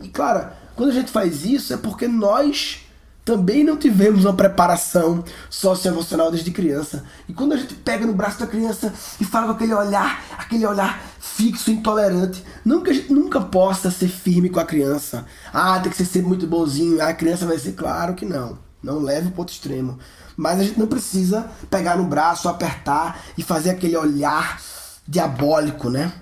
[0.00, 2.86] E claro, quando a gente faz isso é porque nós
[3.24, 7.04] também não tivemos uma preparação socioemocional desde criança.
[7.28, 10.66] E quando a gente pega no braço da criança e fala com aquele olhar, aquele
[10.66, 15.24] olhar fixo, intolerante, nunca a gente nunca possa ser firme com a criança.
[15.52, 17.00] Ah, tem que ser sempre muito bonzinho.
[17.00, 18.58] Ah, a criança vai ser claro que não.
[18.82, 19.98] Não leve o ponto extremo.
[20.36, 24.60] Mas a gente não precisa pegar no braço, apertar e fazer aquele olhar
[25.06, 26.12] diabólico, né?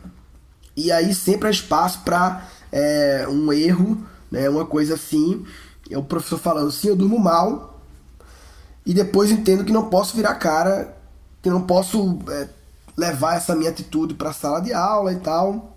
[0.76, 4.50] E aí sempre há espaço para é, um erro, né?
[4.50, 5.46] Uma coisa assim
[5.90, 7.80] é o professor falando, sim, eu durmo mal,
[8.84, 10.96] e depois entendo que não posso virar cara,
[11.42, 12.48] que não posso é,
[12.96, 15.76] levar essa minha atitude para a sala de aula e tal.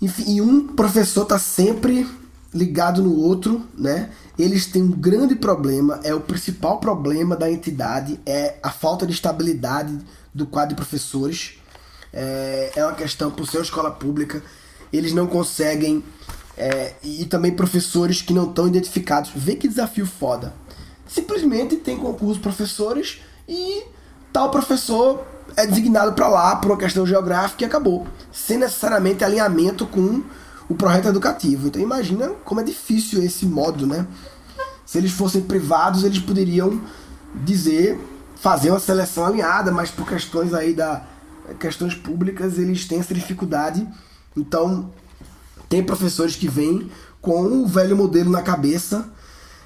[0.00, 2.08] Enfim, um professor tá sempre
[2.52, 4.10] ligado no outro, né?
[4.38, 9.12] Eles têm um grande problema, é o principal problema da entidade, é a falta de
[9.12, 9.98] estabilidade
[10.34, 11.54] do quadro de professores.
[12.12, 14.42] É, é uma questão por ser uma escola pública,
[14.92, 16.02] eles não conseguem
[16.56, 19.30] é, e também professores que não estão identificados.
[19.34, 20.54] Vê que desafio foda.
[21.06, 23.84] Simplesmente tem concurso professores e
[24.32, 25.24] tal professor
[25.56, 28.06] é designado para lá por uma questão geográfica e acabou.
[28.32, 30.22] Sem necessariamente alinhamento com
[30.68, 31.68] o projeto educativo.
[31.68, 34.06] Então imagina como é difícil esse modo, né?
[34.84, 36.80] Se eles fossem privados, eles poderiam
[37.34, 37.98] dizer,
[38.36, 41.02] fazer uma seleção alinhada, mas por questões aí da
[41.60, 43.86] questões públicas, eles têm essa dificuldade.
[44.36, 44.90] Então,
[45.68, 49.08] tem professores que vêm com o velho modelo na cabeça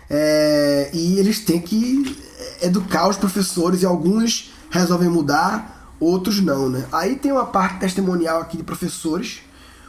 [0.09, 2.19] é, e eles têm que
[2.63, 6.87] educar os professores e alguns resolvem mudar, outros não, né?
[6.91, 9.41] Aí tem uma parte testemunial aqui de professores,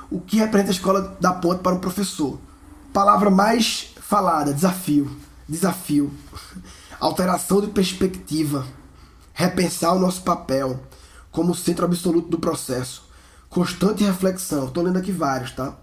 [0.09, 2.39] o que representa a escola da ponte para um professor.
[2.91, 5.09] Palavra mais falada, desafio,
[5.47, 6.11] desafio,
[6.99, 8.65] alteração de perspectiva,
[9.33, 10.79] repensar o nosso papel
[11.31, 13.09] como centro absoluto do processo,
[13.49, 14.67] constante reflexão.
[14.67, 15.75] Estou lendo aqui vários, tá?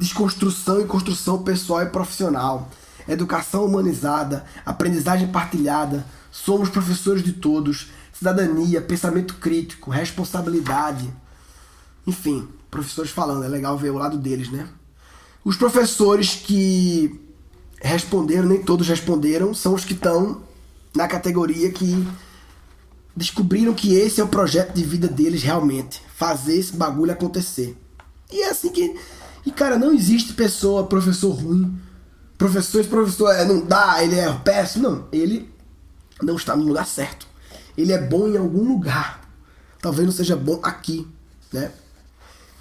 [0.00, 2.70] Desconstrução e construção pessoal e profissional,
[3.06, 11.06] educação humanizada, aprendizagem partilhada, somos professores de todos, cidadania, pensamento crítico, responsabilidade.
[12.06, 14.66] Enfim, professores falando, é legal ver o lado deles, né?
[15.44, 17.20] Os professores que
[17.82, 20.40] responderam, nem todos responderam, são os que estão
[20.96, 22.08] na categoria que
[23.14, 27.76] descobriram que esse é o projeto de vida deles realmente, fazer esse bagulho acontecer.
[28.32, 28.96] E é assim que
[29.44, 31.78] e, cara, não existe pessoa, professor ruim.
[32.36, 34.88] Professor, professor é, não dá, ele é péssimo.
[34.88, 35.50] Não, ele
[36.22, 37.26] não está no lugar certo.
[37.76, 39.20] Ele é bom em algum lugar.
[39.80, 41.06] Talvez não seja bom aqui,
[41.52, 41.70] né?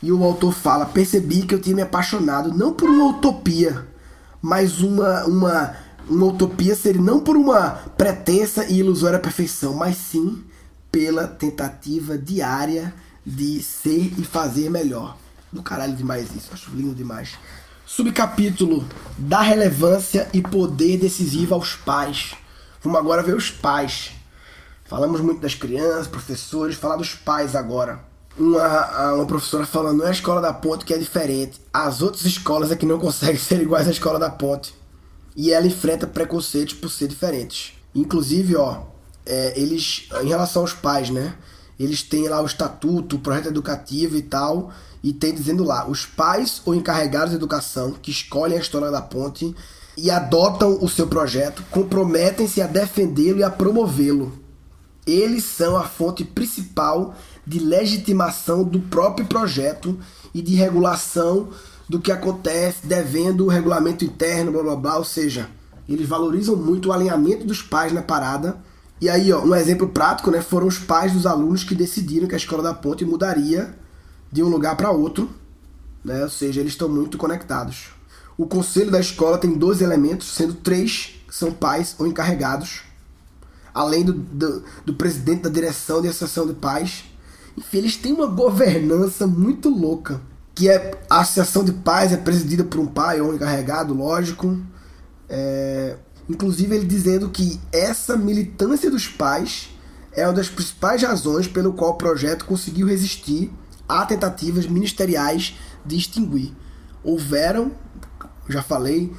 [0.02, 3.86] E o autor fala: percebi que eu tinha me apaixonado não por uma utopia,
[4.42, 5.76] mas uma, uma
[6.10, 10.44] uma utopia seria não por uma pretensa e ilusória perfeição, mas sim
[10.92, 12.94] pela tentativa diária
[13.26, 15.16] de ser e fazer melhor.
[15.52, 17.38] Do caralho demais isso, acho lindo demais.
[17.86, 22.36] Subcapítulo da relevância e poder decisivo aos pais.
[22.84, 24.12] Vamos agora ver os pais.
[24.86, 28.00] Falamos muito das crianças, professores, falar dos pais agora.
[28.38, 31.60] Uma, uma professora falando, não é a escola da ponte que é diferente.
[31.74, 34.74] As outras escolas é que não conseguem ser iguais à escola da ponte.
[35.36, 37.74] E ela enfrenta preconceitos por ser diferentes.
[37.94, 38.84] Inclusive, ó,
[39.26, 41.36] é, eles, em relação aos pais, né?
[41.80, 44.72] Eles têm lá o estatuto, o projeto educativo e tal,
[45.04, 49.02] e tem dizendo lá: os pais ou encarregados de educação que escolhem a história da
[49.02, 49.56] ponte
[49.98, 54.32] e adotam o seu projeto comprometem-se a defendê-lo e a promovê-lo.
[55.06, 59.98] Eles são a fonte principal de legitimação do próprio projeto
[60.34, 61.50] e de regulação
[61.88, 64.98] do que acontece, devendo o regulamento interno, blá blá blá.
[64.98, 65.50] Ou seja,
[65.88, 68.58] eles valorizam muito o alinhamento dos pais na parada.
[69.02, 70.42] E aí, ó, um exemplo prático, né?
[70.42, 73.76] Foram os pais dos alunos que decidiram que a escola da Ponte mudaria
[74.32, 75.30] de um lugar para outro,
[76.04, 76.24] né?
[76.24, 77.90] Ou seja, eles estão muito conectados.
[78.38, 82.82] O conselho da escola tem dois elementos, sendo três são pais ou encarregados,
[83.74, 87.04] além do, do, do presidente da direção de associação de pais.
[87.58, 90.22] Enfim, eles têm uma governança muito louca,
[90.56, 94.58] que é a associação de pais é presidida por um pai ou um encarregado, lógico.
[95.28, 99.70] É, inclusive ele dizendo que essa militância dos pais
[100.14, 103.52] é uma das principais razões pelo qual o projeto conseguiu resistir
[103.90, 106.54] a tentativas ministeriais de extinguir.
[107.04, 107.72] Houveram,
[108.48, 109.12] já falei,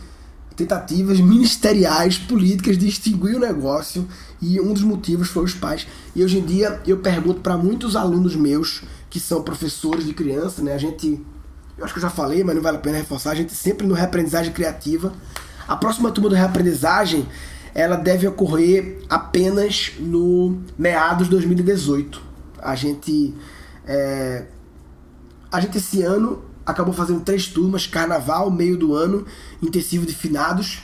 [0.55, 4.07] tentativas ministeriais, políticas de extinguir o negócio
[4.41, 5.87] e um dos motivos foi os pais.
[6.15, 10.63] E hoje em dia eu pergunto para muitos alunos meus que são professores de criança,
[10.63, 10.75] né?
[10.75, 11.21] A gente,
[11.77, 13.87] eu acho que eu já falei, mas não vale a pena reforçar, a gente sempre
[13.87, 15.13] no reaprendizagem criativa.
[15.67, 17.27] A próxima turma do reaprendizagem,
[17.75, 22.23] ela deve ocorrer apenas no meados de 2018.
[22.61, 23.35] A gente
[23.87, 24.45] é,
[25.51, 29.27] a gente esse ano acabou fazendo três turmas, carnaval, meio do ano,
[29.63, 30.79] intensivo de finados.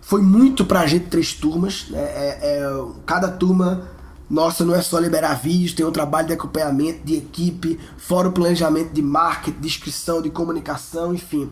[0.00, 1.86] Foi muito pra gente três turmas.
[1.88, 2.00] Né?
[2.00, 3.88] É, é, cada turma
[4.28, 8.32] nossa não é só liberar vídeos, tem um trabalho de acompanhamento, de equipe, fora o
[8.32, 11.50] planejamento de marketing, de inscrição, de comunicação, enfim.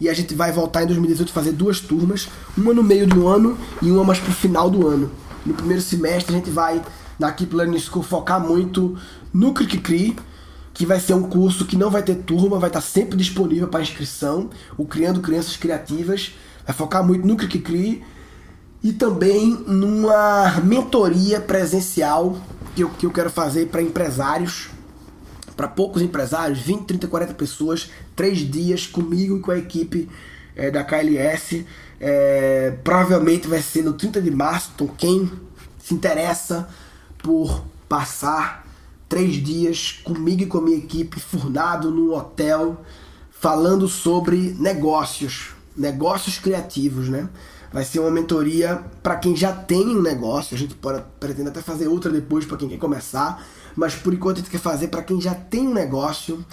[0.00, 3.56] E a gente vai voltar em 2018 fazer duas turmas, uma no meio do ano
[3.80, 5.10] e uma mais pro final do ano.
[5.44, 6.82] No primeiro semestre a gente vai,
[7.18, 8.98] na Keep Learning School, focar muito
[9.32, 10.16] no Cri
[10.76, 13.80] que vai ser um curso que não vai ter turma, vai estar sempre disponível para
[13.80, 16.34] inscrição, o Criando Crianças Criativas,
[16.66, 18.04] vai focar muito no Cri
[18.82, 22.38] e também numa mentoria presencial
[22.74, 24.68] que eu, que eu quero fazer para empresários,
[25.56, 30.10] para poucos empresários, 20, 30, 40 pessoas, três dias comigo e com a equipe
[30.54, 31.64] é, da KLS.
[31.98, 35.32] É, provavelmente vai ser no 30 de março, então quem
[35.78, 36.68] se interessa
[37.16, 38.65] por passar
[39.08, 42.84] três dias comigo e com a minha equipe, furnado num hotel,
[43.30, 47.28] falando sobre negócios, negócios criativos, né?
[47.72, 50.54] Vai ser uma mentoria para quem já tem um negócio.
[50.54, 54.36] A gente pode, pretende até fazer outra depois para quem quer começar, mas por enquanto
[54.36, 56.44] a gente quer fazer para quem já tem um negócio.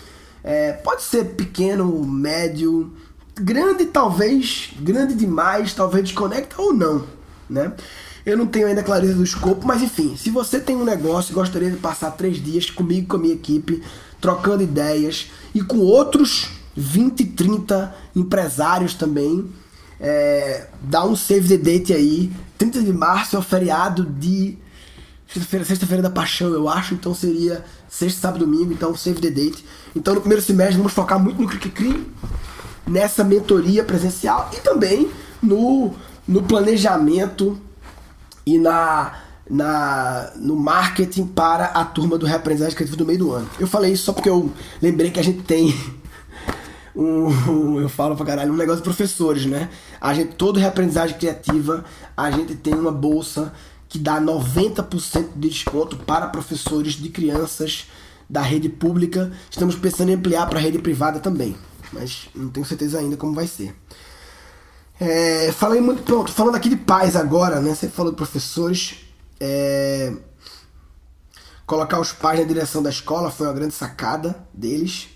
[0.43, 2.91] É, pode ser pequeno, médio,
[3.35, 7.05] grande talvez, grande demais, talvez desconecta ou não,
[7.49, 7.73] né?
[8.25, 11.35] Eu não tenho ainda clareza do escopo, mas enfim, se você tem um negócio e
[11.35, 13.83] gostaria de passar três dias comigo, com a minha equipe,
[14.21, 19.45] trocando ideias e com outros 20, 30 empresários também,
[19.99, 22.31] é, dá um save the date aí.
[22.57, 24.57] 30 de março é o feriado de
[25.27, 29.65] sexta-feira, sexta-feira da paixão, eu acho, então seria sexta, sábado, domingo, então save the date.
[29.93, 32.07] Então no primeiro semestre vamos focar muito no Cri
[32.87, 35.09] nessa mentoria presencial e também
[35.41, 35.93] no,
[36.27, 37.59] no planejamento
[38.45, 39.13] e na,
[39.49, 43.49] na, no marketing para a turma do Reaprendizagem Criativa do meio do ano.
[43.59, 44.51] Eu falei isso só porque eu
[44.81, 45.73] lembrei que a gente tem
[46.95, 49.69] um, eu falo pra caralho, um negócio de professores, né?
[49.99, 51.83] A gente, todo reaprendizagem criativa,
[52.15, 53.53] a gente tem uma bolsa
[53.87, 57.87] que dá 90% de desconto para professores de crianças
[58.29, 59.31] da rede pública.
[59.49, 61.55] Estamos pensando em ampliar para a rede privada também,
[61.91, 63.75] mas não tenho certeza ainda como vai ser.
[64.99, 67.73] É, falei muito, pronto, falando aqui de pais agora, né?
[67.73, 68.95] Você falou de professores.
[69.39, 70.13] É,
[71.65, 75.09] colocar os pais na direção da escola foi uma grande sacada deles.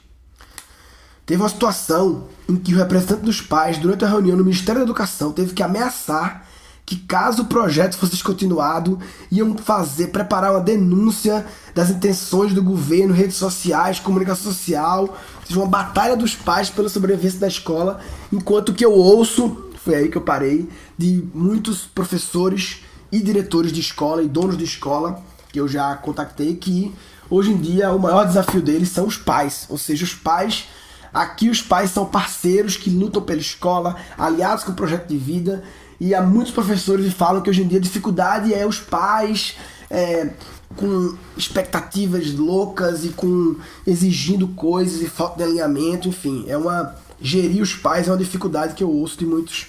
[1.26, 4.86] Teve uma situação em que o representante dos pais, durante a reunião no Ministério da
[4.86, 6.48] Educação, teve que ameaçar
[6.88, 8.98] que caso o projeto fosse descontinuado,
[9.30, 15.18] iam fazer, preparar uma denúncia das intenções do governo, redes sociais, comunicação social,
[15.52, 18.00] uma batalha dos pais pela sobrevivência da escola,
[18.32, 20.68] enquanto que eu ouço foi aí que eu parei,
[20.98, 26.56] de muitos professores e diretores de escola e donos de escola que eu já contactei
[26.56, 26.94] que
[27.30, 30.66] hoje em dia o maior desafio deles são os pais, ou seja, os pais
[31.14, 35.64] Aqui os pais são parceiros que lutam pela escola, aliados com o projeto de vida.
[36.00, 39.56] E há muitos professores que falam que hoje em dia a dificuldade é os pais
[39.90, 40.30] é,
[40.76, 43.56] com expectativas loucas e com
[43.88, 48.76] exigindo coisas e falta de alinhamento, enfim, é uma gerir os pais é uma dificuldade
[48.76, 49.68] que eu ouço de muitos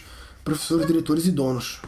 [0.49, 1.81] professores, diretores e donos.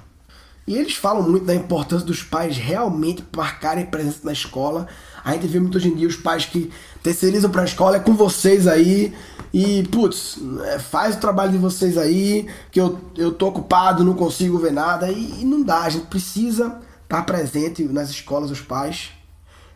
[0.66, 4.86] E eles falam muito da importância dos pais realmente marcarem presença na escola.
[5.24, 6.70] A gente vê muito hoje em dia os pais que
[7.02, 9.12] terceirizam para a escola, é com vocês aí.
[9.52, 14.14] E, putz, é, faz o trabalho de vocês aí, que eu, eu tô ocupado, não
[14.14, 15.11] consigo ver nada.
[15.11, 19.11] E, e não dá, a gente precisa estar presente nas escolas, os pais.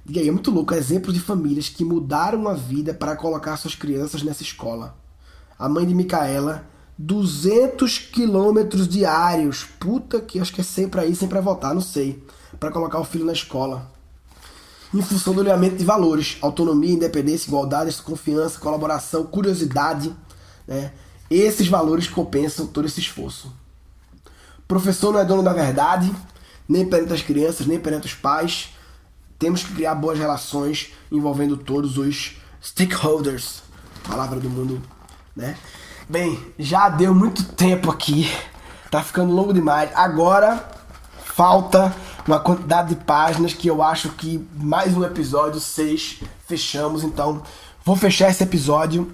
[0.07, 3.75] E aí é muito louco, exemplos de famílias que mudaram a vida para colocar suas
[3.75, 4.97] crianças nessa escola.
[5.59, 6.69] A mãe de Micaela,
[6.99, 9.65] 200 quilômetros diários.
[9.79, 12.23] Puta que acho que é sempre aí, sempre a voltar, não sei.
[12.59, 13.95] para colocar o filho na escola
[14.95, 20.15] em função do alinhamento de valores, autonomia, independência, igualdade, confiança, colaboração, curiosidade.
[20.69, 20.93] Né?
[21.29, 23.53] Esses valores compensam todo esse esforço.
[24.69, 26.15] Professor não é dono da verdade,
[26.69, 28.69] nem perante as crianças, nem perante os pais.
[29.37, 33.63] Temos que criar boas relações envolvendo todos os stakeholders,
[34.09, 34.81] palavra do mundo,
[35.35, 35.57] né?
[36.07, 38.31] Bem, já deu muito tempo aqui,
[38.91, 39.89] tá ficando longo demais.
[39.95, 40.63] Agora
[41.25, 41.95] falta
[42.29, 47.05] uma quantidade de páginas que eu acho que mais um episódio, seis, fechamos.
[47.05, 47.43] Então,
[47.83, 49.11] vou fechar esse episódio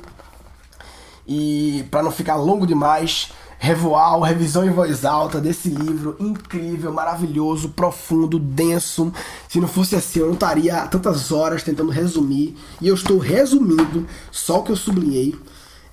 [1.24, 3.30] e para não ficar longo demais,
[3.60, 9.12] revoar a revisão em voz alta desse livro incrível, maravilhoso, profundo, denso.
[9.48, 12.56] Se não fosse assim, eu não estaria tantas horas tentando resumir.
[12.80, 15.38] E eu estou resumindo só o que eu sublinhei.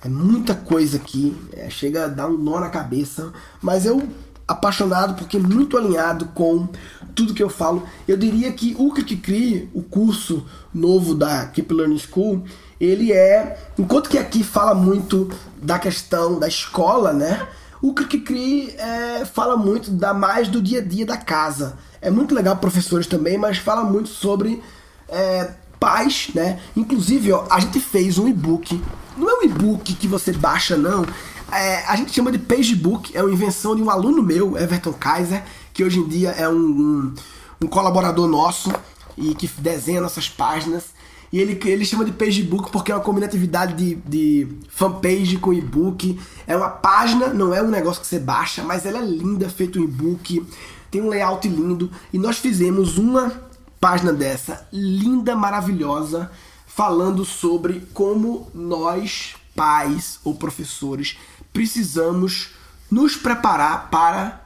[0.04, 4.08] É muita coisa aqui, é, chega a dar um nó na cabeça, mas eu
[4.46, 6.68] apaixonado porque muito alinhado com
[7.14, 7.82] tudo que eu falo.
[8.06, 12.44] Eu diria que o Cri o curso novo da Keep Learning School,
[12.80, 15.30] ele é, enquanto que aqui fala muito
[15.60, 17.46] da questão da escola, né?
[17.82, 21.76] O Cri é, fala muito da mais do dia a dia da casa.
[22.00, 24.62] É muito legal professores também, mas fala muito sobre
[25.08, 26.60] é, pais, né?
[26.76, 28.80] Inclusive, ó, a gente fez um e-book.
[29.18, 31.04] Não é um e-book que você baixa, não
[31.52, 35.42] é, a gente chama de pagebook, é uma invenção de um aluno meu, Everton Kaiser,
[35.72, 37.14] que hoje em dia é um, um,
[37.62, 38.72] um colaborador nosso
[39.16, 40.96] e que desenha nossas páginas.
[41.30, 46.18] E ele, ele chama de pagebook porque é uma combinatividade de, de fanpage com e-book.
[46.46, 49.78] É uma página, não é um negócio que você baixa, mas ela é linda, feito
[49.78, 50.44] em e-book.
[50.90, 51.90] Tem um layout lindo.
[52.12, 53.32] E nós fizemos uma
[53.78, 56.30] página dessa, linda, maravilhosa,
[56.78, 61.18] falando sobre como nós, pais ou professores,
[61.52, 62.50] precisamos
[62.88, 64.40] nos preparar para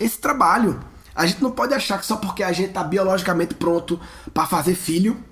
[0.00, 0.80] esse trabalho.
[1.14, 4.00] A gente não pode achar que só porque a gente está biologicamente pronto
[4.32, 5.22] para fazer filho,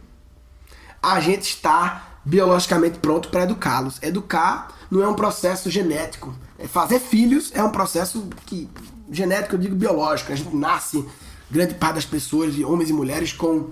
[1.03, 3.99] a gente está biologicamente pronto para educá-los.
[4.03, 6.35] Educar não é um processo genético.
[6.59, 8.69] É fazer filhos é um processo que
[9.11, 10.31] genético, eu digo biológico.
[10.31, 11.03] A gente nasce,
[11.51, 13.71] grande parte das pessoas, homens e mulheres, com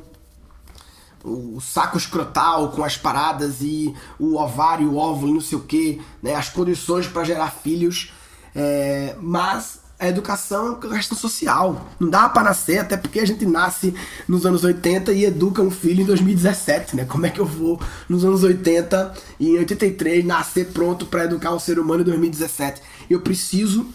[1.24, 6.00] o saco escrotal com as paradas e o ovário, o óvulo, não sei o que,
[6.22, 8.12] né, as condições para gerar filhos,
[8.54, 11.86] é, mas a educação é uma questão social.
[12.00, 13.94] Não dá para nascer, até porque a gente nasce
[14.26, 17.04] nos anos 80 e educa um filho em 2017, né?
[17.04, 21.52] Como é que eu vou nos anos 80 e em 83 nascer pronto para educar
[21.52, 22.80] um ser humano em 2017?
[23.10, 23.86] Eu preciso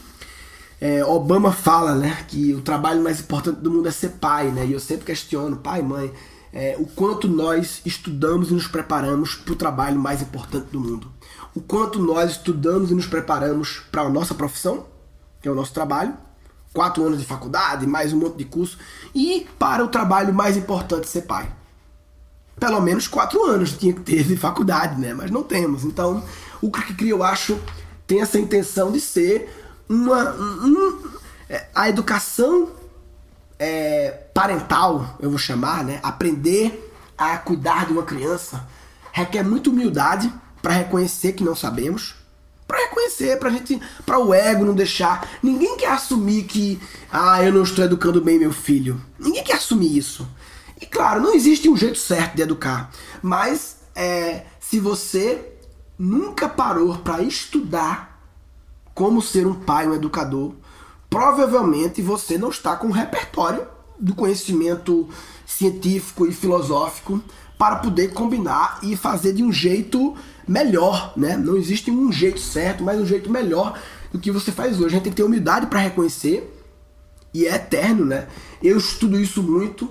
[0.79, 4.65] é, Obama fala, né, que o trabalho mais importante do mundo é ser pai, né?
[4.65, 6.11] E eu sempre questiono, pai, mãe,
[6.55, 11.11] é, o quanto nós estudamos e nos preparamos para o trabalho mais importante do mundo.
[11.53, 14.85] O quanto nós estudamos e nos preparamos para a nossa profissão,
[15.41, 16.13] que é o nosso trabalho,
[16.73, 18.77] quatro anos de faculdade, mais um monte de curso,
[19.13, 21.51] e para o trabalho mais importante, ser pai.
[22.57, 25.13] Pelo menos quatro anos tinha que ter de faculdade, né?
[25.13, 25.83] Mas não temos.
[25.83, 26.23] Então,
[26.61, 27.59] o que eu acho
[28.07, 29.53] tem essa intenção de ser
[29.89, 30.31] uma.
[30.33, 31.01] Um,
[31.49, 32.69] é, a educação
[33.59, 35.99] é, parental, eu vou chamar, né?
[36.03, 38.67] Aprender a cuidar de uma criança
[39.15, 40.29] requer muita humildade
[40.61, 42.15] para reconhecer que não sabemos,
[42.67, 45.25] para reconhecer, pra gente, para o ego não deixar.
[45.41, 49.01] Ninguém quer assumir que, ah, eu não estou educando bem meu filho.
[49.17, 50.27] Ninguém quer assumir isso.
[50.81, 52.91] E claro, não existe um jeito certo de educar,
[53.21, 55.53] mas é, se você
[55.97, 58.21] nunca parou para estudar
[58.93, 60.53] como ser um pai, um educador,
[61.09, 63.67] provavelmente você não está com um repertório
[63.99, 65.07] do conhecimento
[65.45, 67.21] científico e filosófico
[67.57, 70.15] para poder combinar e fazer de um jeito
[70.47, 71.37] melhor, né?
[71.37, 73.79] Não existe um jeito certo, mas um jeito melhor
[74.11, 74.87] do que você faz hoje.
[74.87, 76.51] A gente tem que ter humildade para reconhecer
[77.33, 78.27] e é eterno, né?
[78.61, 79.89] Eu estudo isso muito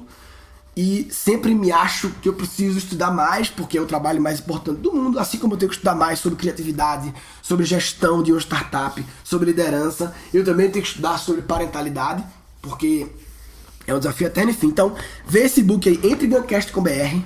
[0.77, 4.81] e sempre me acho que eu preciso estudar mais porque é o trabalho mais importante
[4.81, 8.41] do mundo, assim como eu tenho que estudar mais sobre criatividade, sobre gestão de uma
[8.41, 12.25] startup, sobre liderança, eu também tenho que estudar sobre parentalidade,
[12.61, 13.07] porque
[13.87, 14.67] é um desafio eterno, enfim.
[14.67, 14.95] Então,
[15.27, 17.21] vê esse book aí, Entre Guncast com BR.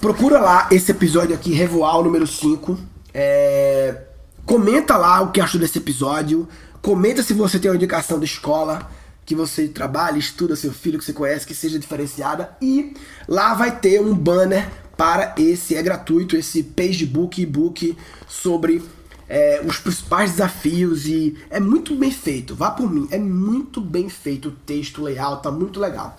[0.00, 2.78] Procura lá esse episódio aqui, Revoal número 5.
[3.14, 4.02] É...
[4.44, 6.48] Comenta lá o que achou desse episódio.
[6.82, 8.88] Comenta se você tem uma indicação de escola
[9.28, 12.56] que você trabalha, estuda seu filho, que você conhece, que seja diferenciada.
[12.62, 12.94] E
[13.28, 14.66] lá vai ter um banner
[14.96, 17.94] para esse, é gratuito, esse pagebook, e-book
[18.26, 18.82] sobre
[19.28, 22.54] é, os principais desafios e é muito bem feito.
[22.54, 26.16] Vá por mim, é muito bem feito o texto, o layout, tá muito legal.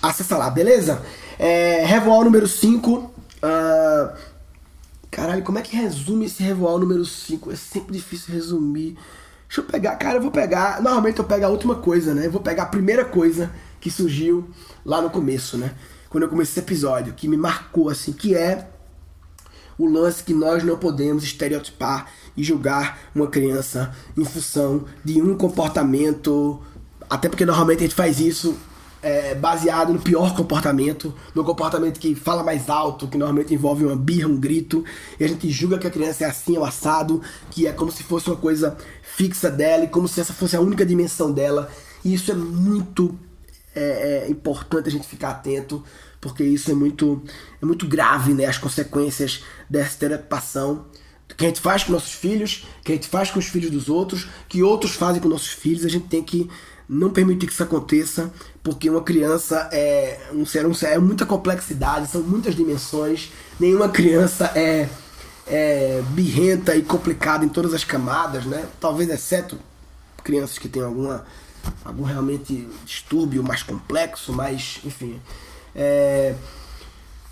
[0.00, 1.04] Acessa lá, beleza?
[1.36, 2.92] É, Revoal número 5.
[2.92, 3.12] Uh,
[3.42, 4.16] ah,
[5.10, 7.50] caralho, como é que resume esse Revoal número 5?
[7.50, 8.96] É sempre difícil resumir.
[9.50, 10.80] Deixa eu pegar, cara, eu vou pegar.
[10.80, 12.24] Normalmente eu pego a última coisa, né?
[12.26, 14.48] Eu vou pegar a primeira coisa que surgiu
[14.84, 15.74] lá no começo, né?
[16.08, 18.70] Quando eu comecei esse episódio, que me marcou, assim, que é
[19.76, 25.36] o lance que nós não podemos estereotipar e julgar uma criança em função de um
[25.36, 26.62] comportamento.
[27.08, 28.56] Até porque normalmente a gente faz isso
[29.02, 33.96] é, baseado no pior comportamento, no comportamento que fala mais alto, que normalmente envolve uma
[33.96, 34.84] birra, um grito,
[35.18, 38.02] e a gente julga que a criança é assim, ou assado, que é como se
[38.02, 41.70] fosse uma coisa fixa dela, e como se essa fosse a única dimensão dela.
[42.04, 43.18] E isso é muito
[43.74, 45.82] é, é importante a gente ficar atento,
[46.20, 47.22] porque isso é muito,
[47.62, 48.46] é muito grave, né?
[48.46, 50.86] As consequências dessa estereotipação
[51.36, 53.88] que a gente faz com nossos filhos, que a gente faz com os filhos dos
[53.88, 56.50] outros, que outros fazem com nossos filhos, a gente tem que
[56.92, 58.32] não permitir que isso aconteça,
[58.64, 63.30] porque uma criança é um ser, um ser é muita complexidade, são muitas dimensões,
[63.60, 64.88] nenhuma criança é,
[65.46, 68.66] é birrenta e complicada em todas as camadas, né?
[68.80, 69.56] Talvez exceto
[70.24, 71.24] crianças que têm alguma
[71.84, 75.20] algum realmente distúrbio mais complexo, mais, enfim,
[75.74, 76.34] é,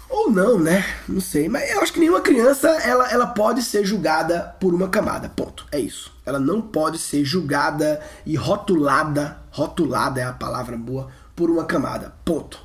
[0.08, 0.84] ou não, né?
[1.06, 1.48] Não sei.
[1.48, 5.28] Mas eu acho que nenhuma criança ela, ela pode ser julgada por uma camada.
[5.28, 5.66] Ponto.
[5.70, 6.12] É isso.
[6.24, 9.38] Ela não pode ser julgada e rotulada.
[9.58, 11.08] Rotulada é a palavra boa.
[11.34, 12.14] Por uma camada.
[12.24, 12.60] Ponto.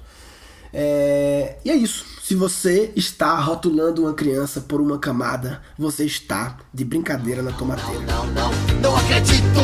[0.71, 2.05] É, e é isso.
[2.21, 8.01] Se você está rotulando uma criança por uma camada, você está de brincadeira na tomateira.
[8.01, 9.59] Não, não, não, não acredito!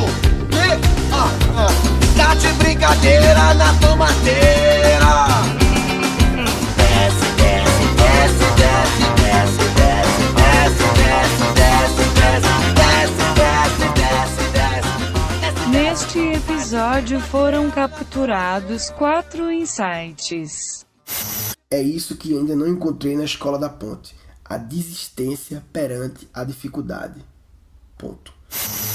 [1.12, 2.18] Ah, ah.
[2.18, 4.80] Tá de brincadeira na tomateira!
[16.00, 20.86] Neste episódio foram capturados quatro insights.
[21.70, 24.16] É isso que ainda não encontrei na escola da ponte.
[24.46, 27.22] A desistência perante a dificuldade.
[27.98, 28.34] Ponto.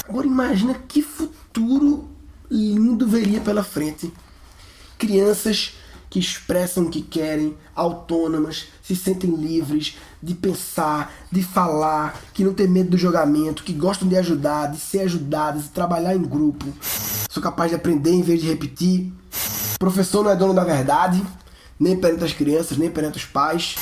[0.09, 2.09] Agora imagina que futuro
[2.49, 4.11] lindo veria pela frente.
[4.97, 5.75] Crianças
[6.09, 9.95] que expressam o que querem, autônomas, se sentem livres
[10.25, 14.79] de pensar, de falar, que não tem medo do julgamento, que gostam de ajudar, de
[14.79, 16.65] ser ajudadas, de trabalhar em grupo.
[17.29, 19.13] Sou capaz de aprender em vez de repetir.
[19.77, 21.23] Professor não é dono da verdade,
[21.79, 23.75] nem perante as crianças, nem perante os pais.